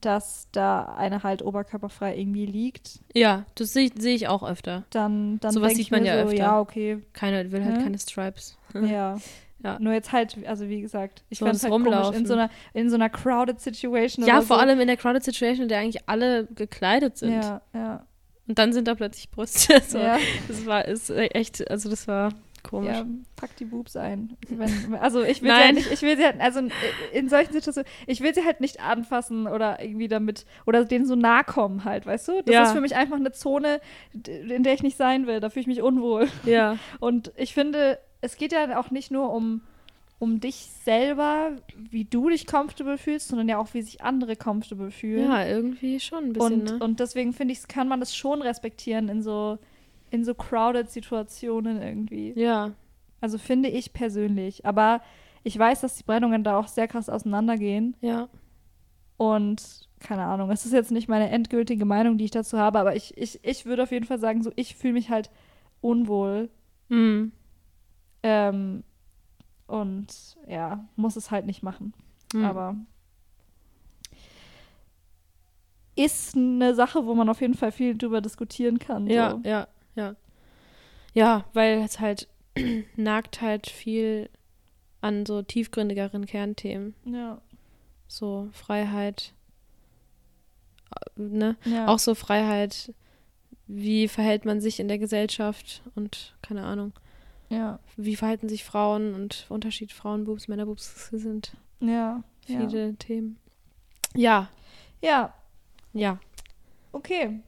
[0.00, 4.84] dass da eine halt oberkörperfrei irgendwie liegt, Ja, das sehe sehe ich auch öfter.
[4.90, 6.36] dann, dann Sowas denke sieht man ja so, öfter.
[6.36, 7.82] ja, okay, Keiner will halt Hä?
[7.84, 8.56] keine Stripes.
[8.74, 9.16] ja.
[9.62, 9.78] Ja.
[9.78, 12.26] Nur jetzt halt, also wie gesagt, ich So fand halt komisch, in Rumlaufen.
[12.26, 14.62] so einer, in so einer crowded Situation Ja, vor so.
[14.62, 17.32] allem in der Crowded Situation, in der eigentlich alle gekleidet sind.
[17.32, 18.04] Ja, ja,
[18.46, 19.80] Und dann sind da plötzlich Brüste.
[19.88, 19.96] So.
[19.98, 20.18] ja.
[20.48, 22.30] Das war ist echt, also das war
[22.64, 22.96] komisch.
[22.96, 23.06] Ja,
[23.36, 24.36] pack die Boobs ein.
[24.48, 25.62] Wenn, also ich will sie Nein.
[25.66, 26.60] halt nicht, ich will sie halt, also
[27.12, 31.14] in, solchen Situationen, ich will sie halt nicht anfassen oder irgendwie damit, oder denen so
[31.14, 32.42] nahe kommen halt, weißt du?
[32.42, 32.62] Das Ja.
[32.64, 33.80] ist für mich einfach eine Zone,
[34.12, 35.38] in der ich nicht sein will.
[35.38, 36.28] Da fühle ich mich unwohl.
[36.44, 36.76] Ja.
[36.98, 39.60] Und ich finde, es geht ja auch nicht nur um,
[40.18, 44.90] um dich selber, wie du dich comfortable fühlst, sondern ja auch, wie sich andere comfortable
[44.90, 45.30] fühlen.
[45.30, 46.78] Ja, irgendwie schon ein bisschen, und, ne?
[46.80, 49.58] und deswegen finde ich, kann man das schon respektieren in so,
[50.14, 52.32] in so crowded Situationen irgendwie.
[52.36, 52.72] ja.
[53.20, 54.66] Also finde ich persönlich.
[54.66, 55.00] Aber
[55.44, 57.96] ich weiß, dass die Meinungen da auch sehr krass auseinandergehen.
[58.02, 58.28] Ja.
[59.16, 62.94] Und keine Ahnung, es ist jetzt nicht meine endgültige Meinung, die ich dazu habe, aber
[62.94, 65.30] ich, ich, ich würde auf jeden Fall sagen, so ich fühle mich halt
[65.80, 66.50] unwohl.
[66.90, 67.32] Mhm.
[68.22, 68.84] Ähm,
[69.66, 71.94] und ja, muss es halt nicht machen.
[72.34, 72.44] Mhm.
[72.44, 72.76] Aber
[75.96, 79.06] ist eine Sache, wo man auf jeden Fall viel drüber diskutieren kann.
[79.06, 79.12] So.
[79.14, 79.68] ja, ja.
[81.14, 82.28] Ja, weil es halt
[82.96, 84.28] nagt halt viel
[85.00, 86.94] an so tiefgründigeren Kernthemen.
[87.04, 87.40] Ja.
[88.08, 89.32] So Freiheit,
[90.90, 91.56] äh, ne?
[91.64, 91.86] ja.
[91.88, 92.92] Auch so Freiheit,
[93.66, 96.92] wie verhält man sich in der Gesellschaft und keine Ahnung,
[97.48, 97.78] ja.
[97.96, 102.22] wie verhalten sich Frauen und Unterschied Frauenboobs, Männerboobs sind Ja.
[102.46, 102.60] Ja.
[102.60, 103.38] viele Themen.
[104.14, 104.50] Ja,
[105.00, 105.32] ja,
[105.92, 106.18] ja.
[106.92, 107.40] Okay.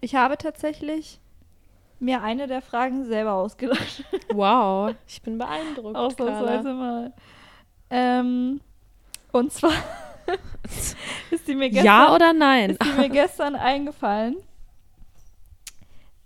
[0.00, 1.20] Ich habe tatsächlich
[2.04, 4.04] mir eine der Fragen selber ausgedacht.
[4.32, 5.96] Wow, ich bin beeindruckt.
[5.96, 7.12] Ausnahmsweise mal.
[7.90, 8.60] Ähm,
[9.32, 9.72] und zwar
[11.30, 12.70] ist die mir gestern, Ja oder nein?
[12.70, 14.36] ist die mir gestern eingefallen.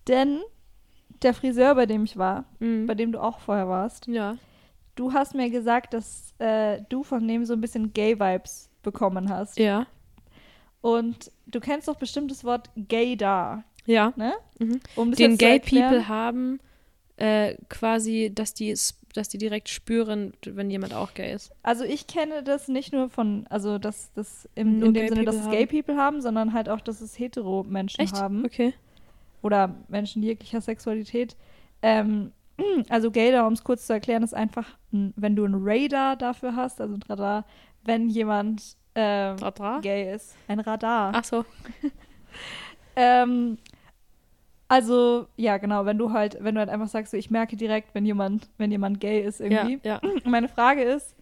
[0.07, 0.41] Denn
[1.23, 2.87] der Friseur, bei dem ich war, Mhm.
[2.87, 4.37] bei dem du auch vorher warst, Ja.
[4.95, 9.59] du hast mir gesagt, dass äh, du von dem so ein bisschen Gay-Vibes bekommen hast.
[9.59, 9.87] Ja.
[10.81, 14.13] Und du kennst doch bestimmt das Wort Gaydar, Ja.
[14.17, 14.35] ne?
[14.59, 14.81] Mhm.
[14.95, 16.61] Um das Den Gay People haben
[17.17, 18.75] äh, quasi, dass die,
[19.15, 21.51] dass die direkt spüren, wenn jemand auch gay ist.
[21.63, 25.25] Also ich kenne das nicht nur von, also dass das im, Nur in dem Sinne,
[25.25, 25.67] dass es Gay.
[25.67, 28.15] People haben, sondern halt auch, dass es Hetero-Menschen Echt?
[28.15, 28.45] haben.
[28.45, 28.75] Okay.
[29.43, 31.35] Oder Menschen jeglicher Sexualität.
[31.81, 32.33] Ähm,
[32.91, 36.55] also Gaydar, um es kurz zu erklären, ist einfach, ein, wenn du ein Radar dafür
[36.55, 37.47] hast, also ein Radar,
[37.85, 39.81] wenn jemand ähm, Radar?
[39.81, 40.37] gay ist.
[40.47, 41.13] Ein Radar.
[41.15, 41.47] Ach so.
[43.01, 43.59] Ähm,
[44.69, 47.95] also, ja, genau, wenn du halt, wenn du halt einfach sagst, so, ich merke direkt,
[47.95, 49.81] wenn jemand, wenn jemand gay ist irgendwie.
[49.83, 50.11] Ja, ja.
[50.25, 51.17] Meine Frage ist,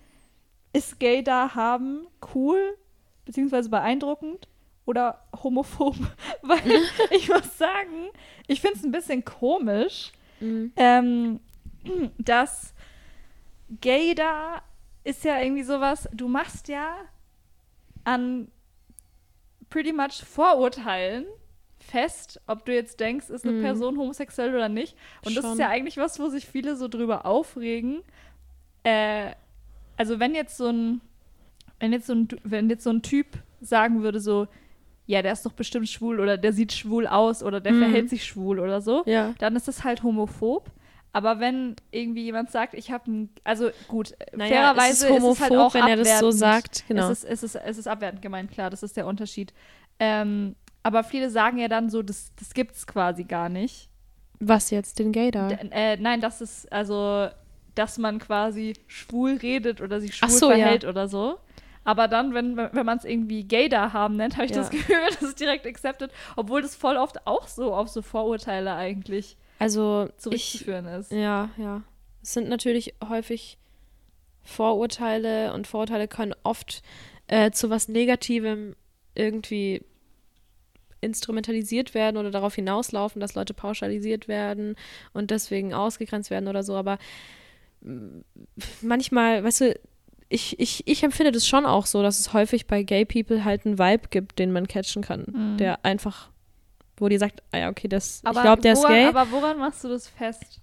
[0.72, 2.76] ist gay da haben cool,
[3.24, 4.48] beziehungsweise beeindruckend
[4.84, 5.94] oder homophob?
[6.42, 6.60] Weil
[7.10, 8.08] ich muss sagen,
[8.48, 10.72] ich finde es ein bisschen komisch, Mhm.
[10.76, 11.40] ähm,
[12.18, 12.74] dass
[13.80, 14.60] gay da
[15.02, 16.94] ist ja irgendwie sowas, du machst ja
[18.04, 18.48] an
[19.70, 21.24] pretty much Vorurteilen
[21.86, 23.62] fest, ob du jetzt denkst, ist eine Mhm.
[23.62, 24.96] Person homosexuell oder nicht.
[25.24, 25.52] Und das Schon.
[25.54, 28.02] ist ja eigentlich was, wo sich viele so drüber aufregen.
[28.84, 29.32] Äh,
[29.96, 31.00] also wenn jetzt so ein,
[31.80, 33.26] wenn jetzt so ein, wenn jetzt so ein Typ
[33.60, 34.46] sagen würde so,
[35.06, 37.78] ja, der ist doch bestimmt schwul oder der sieht schwul aus oder der Mhm.
[37.80, 39.34] verhält sich schwul oder so, Ja.
[39.38, 40.70] dann ist das halt homophob.
[41.12, 45.40] Aber wenn irgendwie jemand sagt, ich habe ein, also gut, Naja, fairerweise es ist homophob,
[45.40, 46.38] halt auch wenn er das so abwertend.
[46.38, 46.84] sagt.
[46.88, 47.08] Genau.
[47.10, 49.54] Es ist, es, ist, es ist abwertend gemeint, klar, das ist der Unterschied.
[49.98, 50.56] Ähm,
[50.86, 53.88] aber viele sagen ja dann so, das, das gibt's quasi gar nicht.
[54.38, 55.48] Was jetzt, den Gaydar?
[55.48, 57.26] D äh, nein, das ist also,
[57.74, 60.58] dass man quasi schwul redet oder sich schwul so, ja.
[60.58, 61.40] verhält oder so.
[61.82, 64.58] Aber dann, wenn, wenn man es irgendwie Gaydar haben nennt, habe ich Ja.
[64.58, 68.72] das Gefühl, das ist direkt accepted, obwohl das voll oft auch so auf so Vorurteile
[68.76, 71.10] eigentlich Also, ich, zurückzuführen ist.
[71.10, 71.82] Ja, ja.
[72.22, 73.58] Es sind natürlich häufig
[74.44, 76.84] Vorurteile und Vorurteile können oft
[77.26, 78.76] äh, zu was Negativem
[79.16, 79.82] irgendwie
[81.06, 84.76] instrumentalisiert werden oder darauf hinauslaufen, dass Leute pauschalisiert werden
[85.14, 86.74] und deswegen ausgegrenzt werden oder so.
[86.76, 86.98] Aber
[87.80, 88.18] mm,
[88.82, 89.80] manchmal, weißt du,
[90.28, 93.64] ich, ich, ich empfinde das schon auch so, dass es häufig bei Gay People halt
[93.64, 95.56] einen Vibe gibt, den man catchen kann, Mhm.
[95.56, 96.30] der einfach,
[96.96, 99.04] wo die sagt, ah ja, okay, das, Aber ich glaube, der ist woran, gay.
[99.06, 100.60] Aber woran machst du das fest?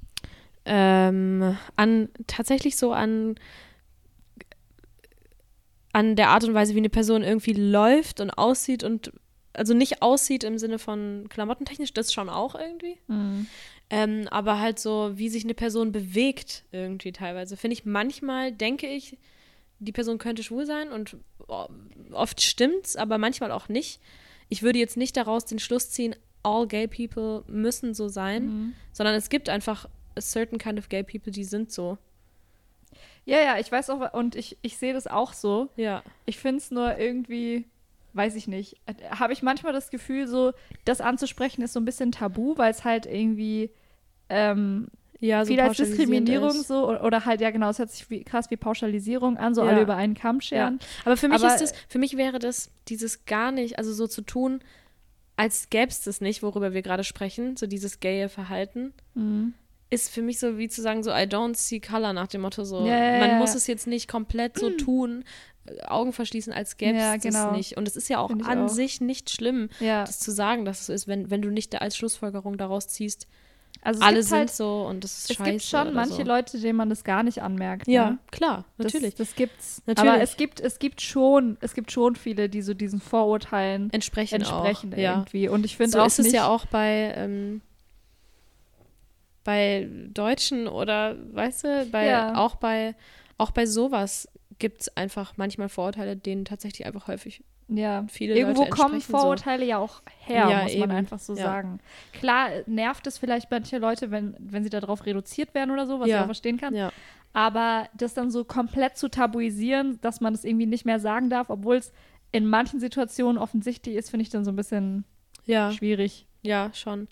[0.66, 3.36] ähm, an tatsächlich so an
[5.92, 9.12] an der Art und Weise, wie eine Person irgendwie läuft und aussieht und
[9.54, 12.98] also nicht aussieht im Sinne von klamottentechnisch, das schon auch irgendwie,
[13.90, 17.58] ähm, aber halt so, wie sich eine Person bewegt irgendwie teilweise.
[17.58, 19.18] Finde ich manchmal, denke ich,
[19.80, 21.68] die Person könnte schwul sein und oh,
[22.12, 24.00] oft stimmt's, aber manchmal auch nicht.
[24.50, 28.74] Ich würde jetzt nicht daraus den Schluss ziehen, all gay people müssen so sein, Mhm.
[28.92, 31.98] sondern es gibt einfach a certain kind of gay people, die sind so.
[33.26, 35.70] Ja, ja, ich weiß auch, und ich, ich sehe das auch so.
[35.78, 36.04] Ja.
[36.26, 37.66] Ich finde es nur irgendwie,
[38.14, 40.54] weiß ich nicht, äh, habe ich manchmal das Gefühl, so,
[40.86, 43.72] das anzusprechen ist so ein bisschen tabu, weil es halt irgendwie
[44.30, 44.88] ähm,
[45.20, 46.68] Ja, so viel als Diskriminierung ist.
[46.68, 49.70] so oder halt, ja genau, es hört sich wie, krass wie Pauschalisierung an, so Ja.
[49.70, 50.80] alle über einen Kamm scheren.
[51.06, 54.08] Aber für mich Aber- ist es, für mich wäre das dieses gar nicht, also so
[54.08, 54.60] zu tun,
[55.36, 59.54] als gäbe es das nicht, worüber wir gerade sprechen, so dieses gaye Verhalten, Mhm.
[59.90, 62.64] ist für mich so wie zu sagen, so I don't see color nach dem Motto
[62.64, 63.38] so, Ja, ja, man ja.
[63.38, 65.24] muss es jetzt nicht komplett so tun,
[65.88, 67.52] Augen verschließen, als gäbe es Ja, das genau.
[67.52, 67.78] nicht.
[67.78, 68.70] Und es ist ja auch an auch.
[68.70, 71.80] sich nicht schlimm, Ja, das zu sagen, dass es so ist, wenn, wenn du nicht
[71.82, 73.28] als Schlussfolgerung daraus ziehst,
[73.82, 75.52] also es alle sind halt, so und das ist es scheiße.
[75.52, 76.24] gibt schon manche so.
[76.24, 77.88] Leute, denen man das gar nicht anmerkt.
[77.88, 78.18] Ja, ne?
[78.32, 79.16] klar, Das, natürlich.
[79.16, 79.82] Das gibt's.
[79.86, 80.12] Natürlich.
[80.12, 84.42] Aber es gibt, es gibt schon, es gibt schon viele, die so diesen Vorurteilen Entsprechend,
[84.44, 84.98] entsprechen auch.
[84.98, 85.14] Ja.
[85.16, 85.50] irgendwie.
[85.50, 87.62] Und ich finde so auch ist es nicht, ja auch bei, ähm,
[89.44, 92.36] bei Deutschen oder, weißt du, bei, Ja.
[92.38, 92.96] auch bei,
[93.38, 94.30] auch bei sowas
[94.60, 99.66] gibt es einfach manchmal Vorurteile, denen tatsächlich einfach häufig Ja, viele irgendwo Leute kommen Vorurteile
[99.66, 100.92] ja auch her, Ja, muss man eben.
[100.92, 101.44] einfach so Ja.
[101.44, 101.80] sagen.
[102.12, 106.10] Klar nervt es vielleicht manche Leute, wenn, wenn sie darauf reduziert werden oder so, was
[106.10, 106.18] Ja.
[106.18, 106.74] ich auch verstehen kann.
[106.74, 106.80] so.
[106.80, 106.92] Ja,
[107.34, 111.50] Aber das dann so komplett zu tabuisieren, dass man es irgendwie nicht mehr sagen darf,
[111.50, 111.92] obwohl es
[112.32, 115.06] in manchen Situationen offensichtlich ist, finde ich dann so ein bisschen
[115.46, 116.28] ja, schwierig.
[116.42, 117.08] ja, schon.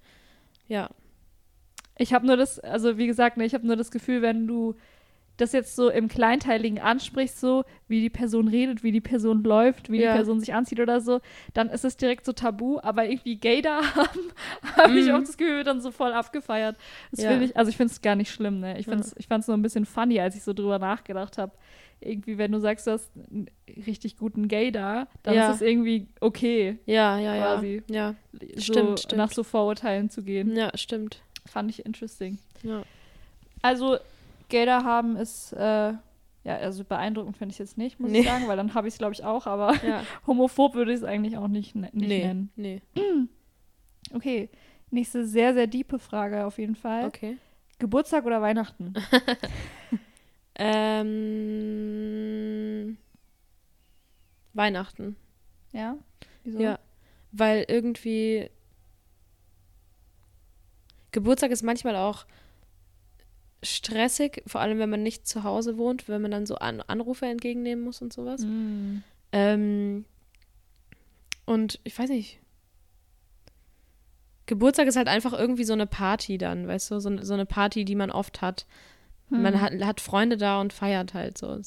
[0.68, 0.90] Ja,
[1.98, 4.76] Ich habe nur das, also wie gesagt, ne, ich habe nur das Gefühl, wenn du
[5.42, 9.92] das jetzt so im Kleinteiligen ansprichst, so wie die Person redet, wie die Person läuft,
[9.92, 10.12] wie Ja.
[10.12, 11.20] die Person sich anzieht oder so,
[11.54, 14.20] dann ist es direkt so tabu, aber irgendwie gay da haben,
[14.78, 15.16] habe ich Mhm.
[15.16, 16.76] auch das Gefühl, wird dann so voll abgefeiert.
[17.12, 17.40] Das Ja.
[17.42, 18.80] ich, also ich finde es gar nicht schlimm, ne?
[18.80, 18.98] Ich, Ja.
[19.18, 21.52] ich fand es nur ein bisschen funny, als ich so drüber nachgedacht habe.
[22.04, 23.48] Irgendwie, wenn du sagst, du hast einen
[23.88, 25.50] richtig guten Gay da, dann Ja.
[25.50, 27.54] ist es irgendwie okay, ja, ja, ja.
[27.56, 27.84] Quasi.
[27.92, 28.16] Ja,
[28.56, 29.18] so Stimmt, stimmt.
[29.18, 30.56] nach so Vorurteilen zu gehen.
[30.56, 31.22] ja, stimmt.
[31.46, 32.40] Fand ich interesting.
[32.64, 32.82] Ja.
[33.62, 33.98] Also,
[34.52, 35.94] Gelder haben ist, äh,
[36.44, 38.20] ja, also beeindruckend finde ich jetzt nicht, muss Nee.
[38.20, 40.04] ich sagen, weil dann habe ich es, glaube ich, auch, aber ja.
[40.28, 42.52] homophob würde ich es eigentlich auch nicht, ne- nicht nee, nennen.
[42.56, 42.82] nee.
[44.14, 44.50] Okay,
[44.90, 47.06] nächste sehr, sehr diepe Frage auf jeden Fall.
[47.06, 47.38] Okay.
[47.80, 48.94] Geburtstag oder Weihnachten?
[51.64, 52.98] Ähm,
[54.54, 55.16] Weihnachten.
[55.72, 55.98] Ja?
[56.44, 56.60] Wieso?
[56.60, 56.78] Ja,
[57.32, 58.50] weil irgendwie
[61.12, 62.26] Geburtstag ist manchmal auch
[63.64, 67.26] stressig, vor allem wenn man nicht zu Hause wohnt, wenn man dann so An Anrufe
[67.26, 68.42] entgegennehmen muss und sowas.
[68.42, 69.04] Mm.
[69.32, 70.06] Ähm,
[71.46, 72.40] und ich weiß nicht.
[74.46, 77.86] Geburtstag ist halt einfach irgendwie so eine Party dann, weißt du, so, so eine Party,
[77.86, 78.66] die man oft hat.
[79.30, 79.42] Hm.
[79.42, 81.60] Man hat, hat Freunde da und feiert halt so.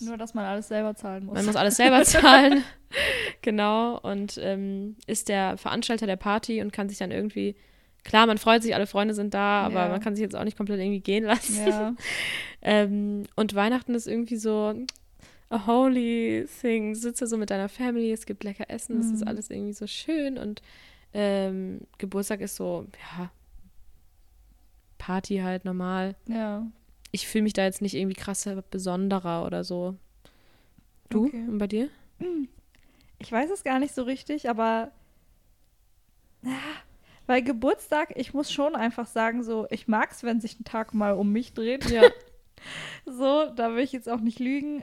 [0.00, 1.34] Nur, dass man alles selber zahlen muss.
[1.34, 2.64] man muss alles selber zahlen.
[3.42, 3.98] genau.
[3.98, 7.56] Und ähm, ist der Veranstalter der Party und kann sich dann irgendwie.
[8.04, 9.88] Klar, man freut sich, alle Freunde sind da, aber Ja.
[9.88, 11.66] man kann sich jetzt auch nicht komplett irgendwie gehen lassen.
[11.66, 11.94] ja.
[12.62, 14.74] Ähm, und Weihnachten ist irgendwie so
[15.48, 16.92] a holy thing.
[16.92, 19.28] Du sitzt da so mit deiner Family, es gibt lecker Essen, es ist Mhm.
[19.28, 20.60] alles irgendwie so schön und
[21.14, 22.86] ähm, Geburtstag ist so,
[23.18, 23.30] ja,
[24.98, 26.16] Party halt normal.
[26.28, 26.66] ja.
[27.12, 29.96] Ich fühle mich da jetzt nicht irgendwie krasser besonderer oder so.
[31.08, 31.24] Du?
[31.26, 31.44] Okay.
[31.48, 31.88] Und bei dir?
[33.18, 34.92] Ich weiß es gar nicht so richtig, aber
[36.44, 36.48] ah,
[37.30, 40.94] Bei Geburtstag, ich muss schon einfach sagen, so, ich mag es, wenn sich ein Tag
[40.94, 41.88] mal um mich dreht.
[41.88, 42.02] Ja.
[43.06, 44.82] So, da will ich jetzt auch nicht lügen.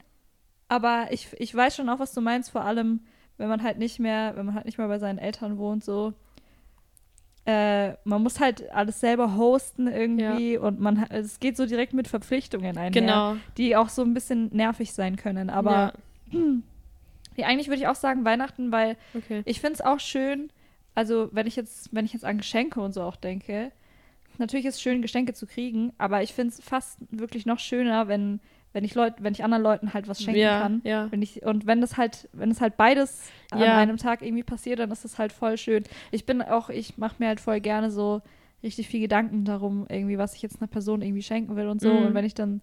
[0.69, 3.01] Aber ich, ich weiß schon auch, was du meinst, vor allem,
[3.37, 6.13] wenn man halt nicht mehr, wenn man halt nicht mehr bei seinen Eltern wohnt, so.
[7.45, 12.07] Äh, man muss halt alles selber hosten irgendwie und man es geht so direkt mit
[12.07, 13.35] Verpflichtungen einher, Genau.
[13.57, 15.49] die auch so ein bisschen nervig sein können.
[15.49, 15.93] Aber
[16.31, 16.39] ja.
[17.35, 19.43] ja, eigentlich würde ich auch sagen Weihnachten, weil Okay.
[19.45, 20.49] ich finde es auch schön,
[20.97, 23.71] also wenn ich jetzt, wenn ich jetzt an Geschenke und so auch denke,
[24.39, 28.07] natürlich ist es schön, Geschenke zu kriegen, aber ich finde es fast wirklich noch schöner,
[28.07, 28.39] wenn,
[28.73, 30.81] wenn ich Leut, wenn ich anderen Leuten halt was schenken ja, kann.
[30.83, 31.11] ja.
[31.11, 33.77] Wenn ich, und wenn das halt, wenn es halt beides an Ja.
[33.77, 35.83] einem Tag irgendwie passiert, dann ist das halt voll schön.
[36.09, 38.23] Ich bin auch, ich mache mir halt voll gerne so
[38.63, 41.91] richtig viel Gedanken darum, irgendwie, was ich jetzt einer Person irgendwie schenken will und so.
[41.91, 42.07] Mhm.
[42.07, 42.61] Und wenn ich dann,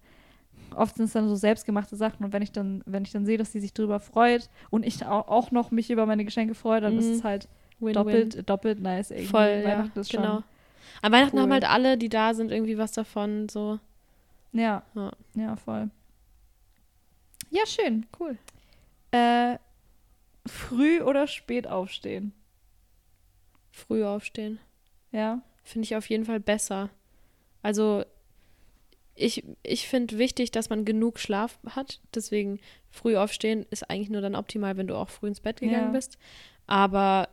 [0.75, 3.37] oft sind es dann so selbstgemachte Sachen und wenn ich dann, wenn ich dann sehe,
[3.37, 6.97] dass sie sich drüber freut und ich auch, noch mich über meine Geschenke freue, dann
[6.97, 7.13] ist Mhm.
[7.13, 7.47] es halt
[7.79, 7.93] Win-win.
[7.93, 9.27] doppelt, doppelt nice irgendwie.
[9.27, 10.23] Voll, ja, Weihnachten ist genau.
[10.35, 10.43] schon.
[11.01, 11.43] An Weihnachten cool.
[11.43, 13.49] haben halt alle, die da sind, irgendwie was davon.
[13.49, 13.79] So.
[14.53, 15.11] Ja, Ja.
[15.35, 15.89] ja, voll.
[17.51, 18.05] Ja, schön.
[18.19, 18.37] Cool.
[19.11, 19.57] Äh,
[20.45, 22.33] früh oder spät aufstehen?
[23.71, 24.59] Früh aufstehen.
[25.11, 25.41] Ja.
[25.63, 26.89] Finde ich auf jeden Fall besser.
[27.61, 28.03] Also
[29.15, 32.01] ich, ich finde wichtig, dass man genug Schlaf hat.
[32.13, 32.59] Deswegen
[32.89, 35.91] früh aufstehen ist eigentlich nur dann optimal, wenn du auch früh ins Bett gegangen Ja.
[35.91, 36.17] bist.
[36.67, 37.29] Aber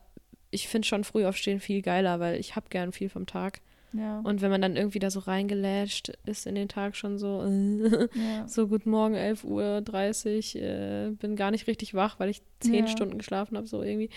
[0.52, 3.60] ich finde schon früh aufstehen viel geiler, weil ich habe gern viel vom Tag.
[3.94, 4.20] Ja.
[4.20, 7.42] Und wenn man dann irgendwie da so reingelätscht ist in den Tag schon so,
[8.14, 8.46] ja.
[8.48, 12.86] so guten Morgen, 11.30 Uhr, äh, bin gar nicht richtig wach, weil ich zehn Ja.
[12.86, 14.08] Stunden geschlafen habe, so irgendwie.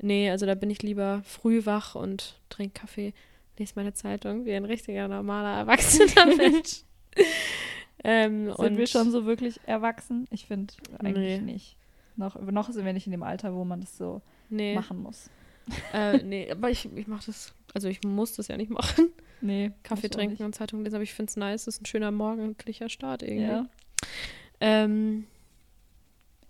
[0.00, 3.14] Nee, also da bin ich lieber früh wach und trinke Kaffee,
[3.58, 6.82] lese meine Zeitung wie ein richtiger, normaler, erwachsener Mensch.
[8.04, 10.26] ähm, Sind und wir schon so wirklich erwachsen?
[10.30, 11.52] Ich finde eigentlich Nee.
[11.52, 11.76] nicht.
[12.16, 15.30] Noch, noch sind wir nicht in dem Alter, wo man das so nee, machen muss.
[15.92, 19.10] Äh, nee, aber ich, ich mache das, also ich muss das ja nicht machen.
[19.40, 19.72] Nee.
[19.82, 22.88] Kaffee trinken und Zeitung lesen, aber ich finde es nice, das ist ein schöner morgendlicher
[22.88, 23.44] Start irgendwie.
[23.46, 23.66] Ja.
[24.60, 25.26] Ähm,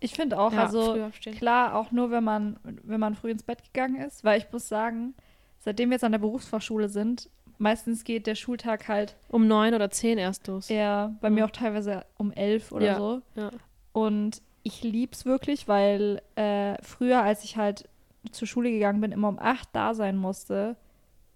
[0.00, 3.62] Ich finde auch, ja, also klar, auch nur wenn man, wenn man früh ins Bett
[3.64, 5.14] gegangen ist, weil ich muss sagen,
[5.60, 9.90] seitdem wir jetzt an der Berufsfachschule sind, meistens geht der Schultag halt Um neun oder
[9.90, 10.68] zehn erst los.
[10.68, 11.34] eher bei Ja.
[11.34, 12.96] mir auch teilweise um elf oder Ja.
[12.98, 13.22] so.
[13.34, 13.50] Ja.
[13.92, 17.88] Und ich lieb's wirklich, weil äh, früher, als ich halt
[18.32, 20.76] zur Schule gegangen bin, immer um acht da sein musste.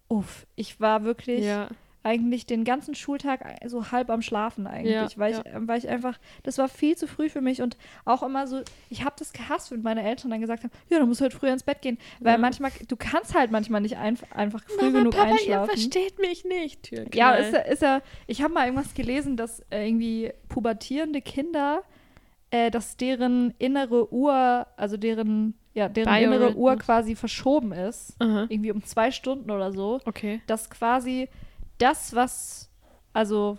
[0.08, 1.68] Uff, ich war wirklich Ja.
[2.02, 5.38] eigentlich den ganzen Schultag so halb am Schlafen eigentlich, Ja, weil, ja.
[5.44, 7.76] ich, weil ich einfach, das war viel zu früh für mich und
[8.06, 11.04] auch immer so, ich habe das gehasst, wenn meine Eltern dann gesagt haben, ja, du
[11.06, 14.64] musst halt früher ins Bett gehen, weil manchmal, du kannst halt manchmal nicht einf einfach
[14.64, 15.70] früh Mama, genug Papa, ihr einschlafen.
[15.70, 16.90] versteht mich nicht.
[16.90, 17.02] Ja,
[17.36, 17.40] Türknall.
[17.42, 21.82] ist ja, ist ja, ich habe mal irgendwas gelesen, dass äh, irgendwie pubertierende Kinder,
[22.50, 26.54] äh, dass deren innere Uhr, also deren, ja, deren innere.
[26.56, 28.46] Uhr quasi verschoben ist, Aha.
[28.48, 30.40] irgendwie um zwei Stunden oder so, Okay.
[30.46, 31.28] dass quasi
[31.78, 32.70] das, was,
[33.12, 33.58] also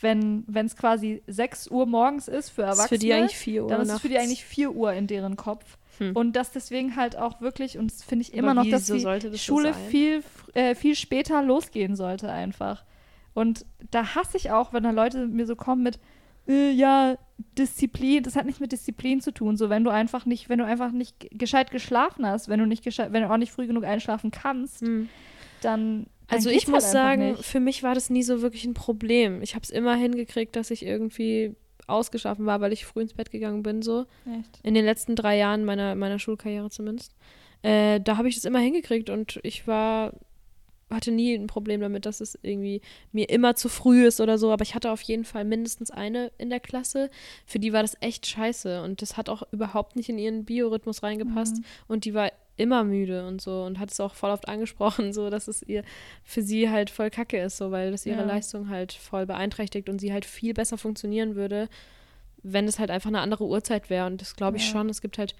[0.00, 3.68] wenn es quasi 6 Uhr morgens ist für Erwachsene, ist für die eigentlich 4 Uhr
[3.70, 5.78] dann ist es für die eigentlich 4 Uhr in deren Kopf.
[5.98, 6.14] Hm.
[6.14, 8.94] Und dass deswegen halt auch wirklich, und das finde ich Aber immer noch, dass wieso
[8.94, 9.82] die sollte das so Schule sein?
[9.88, 10.22] viel,
[10.52, 12.84] äh, viel später losgehen sollte einfach.
[13.32, 15.98] Und da hasse ich auch, wenn da Leute mir so kommen mit,
[16.48, 17.16] äh, ja,
[17.58, 19.56] Disziplin, das hat nichts mit Disziplin zu tun.
[19.56, 22.82] So, wenn du einfach nicht, wenn du einfach nicht gescheit geschlafen hast, wenn du nicht
[22.84, 25.08] gescheit, wenn du auch nicht früh genug einschlafen kannst, Hm.
[25.60, 26.06] dann.
[26.28, 27.44] Also ich muss halt sagen, nicht.
[27.44, 29.42] für mich war das nie so wirklich ein Problem.
[29.42, 31.54] Ich habe es immer hingekriegt, dass ich irgendwie
[31.86, 34.06] ausgeschlafen war, weil ich früh ins Bett gegangen bin, so.
[34.40, 34.58] Echt.
[34.64, 37.14] In den letzten drei Jahren meiner, meiner Schulkarriere zumindest.
[37.62, 40.14] Äh, da habe ich das immer hingekriegt und ich war,
[40.90, 42.80] hatte nie ein Problem damit, dass es irgendwie
[43.12, 44.52] mir immer zu früh ist oder so.
[44.52, 47.10] Aber ich hatte auf jeden Fall mindestens eine in der Klasse,
[47.44, 51.02] für die war das echt scheiße und das hat auch überhaupt nicht in ihren Biorhythmus
[51.02, 51.64] reingepasst Mhm.
[51.88, 55.28] und die war immer müde und so und hat es auch voll oft angesprochen, so
[55.28, 55.82] dass es ihr
[56.24, 58.24] für sie halt voll kacke ist, so weil das ihre Ja.
[58.26, 61.68] Leistung halt voll beeinträchtigt und sie halt viel besser funktionieren würde,
[62.42, 64.06] wenn es halt einfach eine andere Uhrzeit wäre.
[64.06, 64.70] Und das glaube ich Ja.
[64.70, 64.88] schon.
[64.88, 65.34] Es gibt halt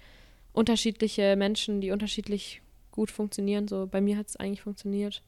[0.53, 3.67] unterschiedliche Menschen, die unterschiedlich gut funktionieren.
[3.67, 5.21] So bei mir hat es eigentlich funktioniert.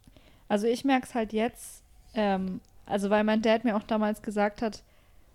[0.49, 1.83] Also ich merke es halt jetzt,
[2.15, 4.83] ähm, also weil mein Dad mir auch damals gesagt hat,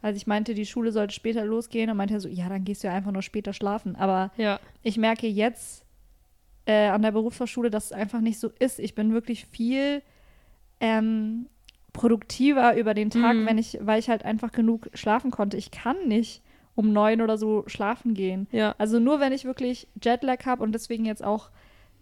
[0.02, 2.82] als ich meinte, die Schule sollte später losgehen, dann meinte er so, ja, dann gehst
[2.84, 3.96] du ja einfach nur später schlafen.
[3.96, 4.60] Aber Ja.
[4.82, 5.86] ich merke jetzt
[6.66, 8.78] äh, an der Berufsfachschule, dass es einfach nicht so ist.
[8.80, 10.02] Ich bin wirklich viel
[10.80, 11.46] ähm,
[11.92, 13.46] produktiver über den Tag, Mhm.
[13.46, 15.56] wenn ich, weil ich halt einfach genug schlafen konnte.
[15.56, 16.42] Ich kann nicht
[16.74, 18.48] um neun oder so schlafen gehen.
[18.50, 18.74] Ja.
[18.78, 21.50] Also nur wenn ich wirklich Jetlag habe und deswegen jetzt auch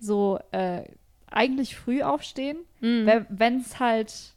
[0.01, 0.85] so äh,
[1.33, 3.25] eigentlich früh aufstehen, Mhm.
[3.29, 4.35] wenn es halt,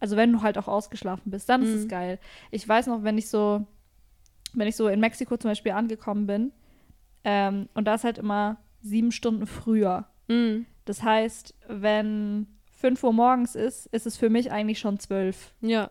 [0.00, 1.88] also wenn du halt auch ausgeschlafen bist, dann ist es Mhm.
[1.88, 2.18] geil.
[2.50, 3.66] Ich weiß noch, wenn ich so,
[4.54, 6.52] wenn ich so in Mexiko zum Beispiel angekommen bin,
[7.24, 10.06] ähm, und da ist halt immer sieben Stunden früher.
[10.28, 10.66] Mhm.
[10.84, 15.52] Das heißt, wenn 5 Uhr morgens ist, ist es für mich eigentlich schon 12.
[15.60, 15.90] Ja.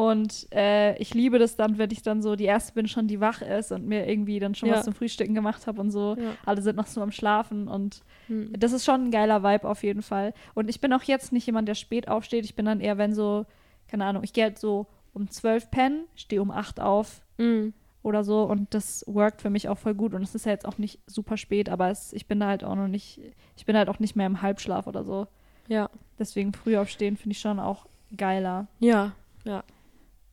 [0.00, 3.20] Und äh, ich liebe das dann, wenn ich dann so die erste bin schon, die
[3.20, 4.76] wach ist und mir irgendwie dann schon Ja.
[4.76, 6.16] was zum Frühstücken gemacht habe und so.
[6.18, 6.30] Ja.
[6.46, 8.50] Alle sind noch so am Schlafen und Hm.
[8.58, 10.32] das ist schon ein geiler Vibe auf jeden Fall.
[10.54, 12.46] Und ich bin auch jetzt nicht jemand, der spät aufsteht.
[12.46, 13.44] Ich bin dann eher, wenn so,
[13.88, 17.74] keine Ahnung, ich gehe halt so um 12 pennen, stehe um 8 auf Mhm.
[18.02, 20.14] oder so und das workt für mich auch voll gut.
[20.14, 22.64] Und es ist ja jetzt auch nicht super spät, aber es, ich bin da halt
[22.64, 23.20] auch noch nicht,
[23.54, 25.26] ich bin halt auch nicht mehr im Halbschlaf oder so.
[25.68, 25.90] Ja.
[26.18, 27.84] Deswegen früh aufstehen finde ich schon auch
[28.16, 28.66] geiler.
[28.78, 29.12] Ja.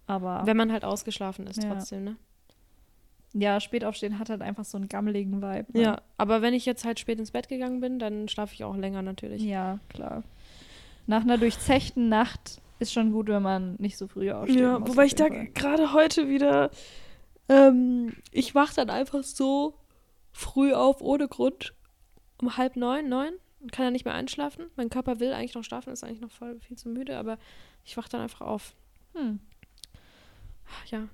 [0.07, 1.73] Aber Wenn man halt ausgeschlafen ist Ja.
[1.73, 2.15] trotzdem, ne?
[3.33, 5.65] ja, spät aufstehen hat halt einfach so einen gammeligen Vibe.
[5.73, 5.81] Ne?
[5.81, 6.01] Ja.
[6.17, 9.01] Aber wenn ich jetzt halt spät ins Bett gegangen bin, dann schlafe ich auch länger
[9.03, 9.43] natürlich.
[9.43, 10.23] Ja, klar.
[11.05, 14.59] Nach einer durchzechten Nacht ist schon gut, wenn man nicht so früh aufsteht.
[14.59, 16.71] Ja, muss wobei ich da gerade heute wieder,
[17.49, 19.75] ähm, ich wach dann einfach so
[20.31, 21.73] früh auf ohne Grund
[22.41, 24.65] um halb neun, neun und kann dann nicht mehr einschlafen.
[24.75, 27.37] Mein Körper will eigentlich noch schlafen, ist eigentlich noch voll viel zu müde, aber
[27.83, 28.75] ich wach dann einfach auf.
[29.15, 29.39] Hm,
[30.89, 31.07] Ja,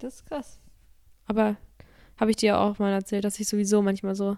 [0.00, 0.58] das ist krass.
[1.26, 1.56] aber
[2.18, 4.36] habe ich dir ja auch mal erzählt, dass ich sowieso manchmal so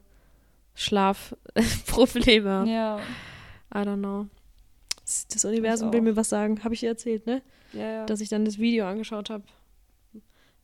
[0.74, 2.70] Schlafprobleme habe.
[2.70, 2.98] Ja.
[3.74, 4.26] I don't know.
[5.02, 6.62] Das das Universum will mir was sagen.
[6.64, 7.42] Habe ich dir erzählt, ne?
[7.72, 8.06] Ja, ja.
[8.06, 9.44] Dass ich dann das Video angeschaut habe.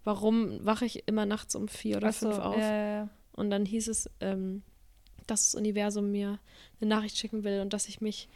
[0.04, 2.56] Warum wache ich immer nachts um vier oder Ach so, fünf auf?
[2.56, 3.08] Ja, ja, ja.
[3.32, 4.62] Und dann hieß es, ähm,
[5.26, 6.38] dass das Universum mir
[6.80, 8.28] eine Nachricht schicken will und dass ich mich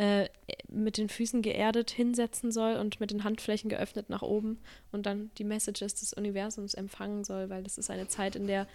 [0.00, 0.28] äh,
[0.68, 4.58] mit den Füßen geerdet hinsetzen soll und mit den Handflächen geöffnet nach oben
[4.92, 8.66] und dann die Messages des Universums empfangen soll, weil das ist eine Zeit, in der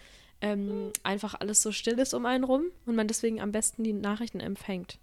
[0.42, 3.94] ähm, einfach alles so still ist um einen rum und man deswegen am besten die
[3.94, 5.00] Nachrichten empfängt.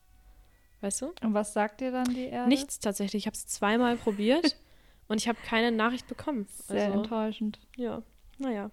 [0.80, 1.06] Weißt du?
[1.22, 2.48] Und was sagt dir dann die Erde?
[2.48, 3.22] Nichts tatsächlich.
[3.22, 4.56] Ich habe es zweimal probiert
[5.08, 6.46] und ich habe keine Nachricht bekommen.
[6.68, 7.58] Sehr Also, enttäuschend.
[7.76, 8.02] ja,
[8.38, 8.70] naja.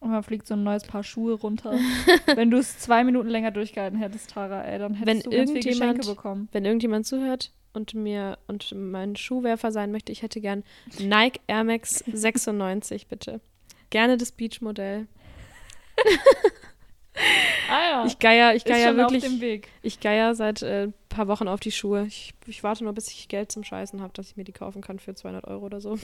[0.00, 1.72] Und man fliegt so ein neues Paar Schuhe runter.
[2.34, 5.50] Wenn du es zwei Minuten länger durchgehalten hättest, Tara, ey, dann hättest Wenn du ganz
[5.52, 6.48] viel Geschenke bekommen.
[6.52, 10.64] Wenn irgendjemand zuhört und mir und mein Schuhwerfer sein möchte, ich hätte gern
[10.98, 13.40] Nike Air Max 96, bitte.
[13.90, 15.06] Gerne das Beach-Modell.
[17.70, 19.68] Ah ja, Ich geier, ich geier wirklich, auf dem Weg.
[19.82, 22.04] ich geier seit ein äh, paar Wochen auf die Schuhe.
[22.06, 24.82] Ich, ich warte nur, bis ich Geld zum Scheißen habe, dass ich mir die kaufen
[24.82, 25.98] kann für 200 Euro oder so.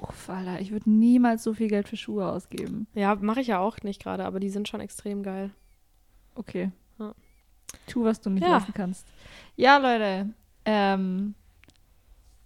[0.00, 2.86] Uff, Alter, ich würde niemals so viel Geld für Schuhe ausgeben.
[2.94, 5.50] Ja, mache ich ja auch nicht gerade, aber die sind schon extrem geil.
[6.34, 6.70] Okay.
[6.98, 7.14] Ja.
[7.86, 8.52] Tu, was du nicht Ja.
[8.52, 9.06] lassen kannst.
[9.56, 10.30] Ja, Leute.
[10.64, 11.34] Ähm,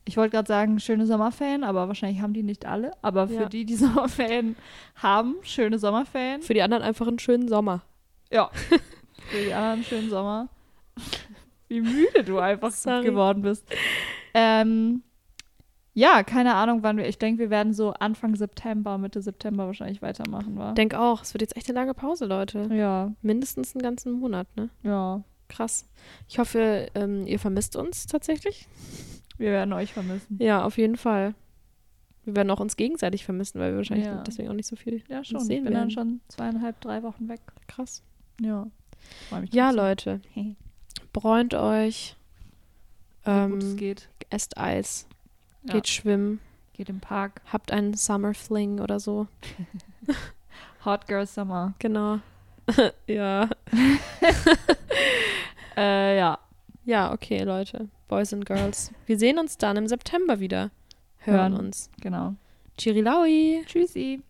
[0.05, 2.93] ich wollte gerade sagen, schöne Sommerferien, aber wahrscheinlich haben die nicht alle.
[3.03, 3.49] Aber für Ja.
[3.49, 4.57] die, die Sommerferien
[4.97, 6.43] haben, schöne Sommerferien.
[6.43, 7.83] Für die anderen einfach einen schönen Sommer.
[8.31, 8.51] Ja.
[9.31, 10.49] für die anderen schönen Sommer.
[11.69, 13.05] Wie müde du einfach Sorry.
[13.05, 13.65] geworden bist.
[14.35, 15.03] Ähm,
[15.95, 17.07] ja, keine Ahnung, wann wir.
[17.09, 20.73] Ich denke, wir werden so Anfang September, Mitte September wahrscheinlich weitermachen, wa?
[20.73, 22.69] Denk auch, es wird jetzt echt eine lange Pause, Leute.
[22.75, 24.71] Ja, Mindestens einen ganzen Monat, ne?
[24.83, 25.23] ja.
[25.49, 25.87] Krass.
[26.31, 28.67] Ich hoffe, ähm, ihr vermisst uns tatsächlich.
[29.37, 30.39] Wir werden euch vermissen.
[30.41, 31.35] Ja, auf jeden Fall.
[32.25, 34.23] Wir werden auch uns gegenseitig vermissen, weil wir wahrscheinlich Ja.
[34.23, 35.37] deswegen auch nicht so viel Ja, schon.
[35.37, 35.91] uns Ich sehen bin dann werden.
[35.91, 37.41] schon zweieinhalb, drei Wochen weg.
[37.69, 38.03] Krass.
[38.41, 38.67] Ja.
[39.41, 39.73] Mich Ja.
[39.73, 40.57] Leute, Hey,
[41.13, 42.17] bräunt euch,
[43.27, 44.09] so gut es ähm, geht.
[44.31, 45.07] esst Eis,
[45.65, 45.75] Ja.
[45.75, 46.41] geht schwimmen,
[46.73, 47.41] Geht im Park.
[47.53, 49.27] habt einen Summer Fling oder so.
[50.85, 51.75] Hot Girl Summer.
[51.79, 52.19] Genau.
[53.07, 53.49] ja.
[55.75, 56.39] Äh, ja.
[56.85, 57.89] Ja, okay, Leute.
[58.09, 58.93] Boys and Girls.
[59.07, 60.71] Wir sehen uns dann im September wieder.
[61.19, 61.67] Hören, Hören.
[61.67, 61.91] uns.
[62.01, 62.35] Genau.
[62.77, 63.63] Chirilaui.
[63.67, 64.21] Tschüssi.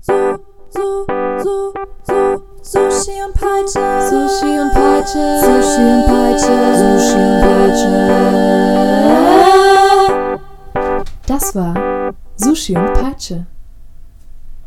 [0.00, 1.06] So, so,
[1.38, 4.00] so, so, Sushi und Peitsche.
[4.08, 5.40] Sushi und Peitsche.
[5.42, 6.54] Sushi und Peitsche.
[6.74, 8.61] Sushi und Peitsche.
[11.26, 13.46] Das war Sushi und Peitsche.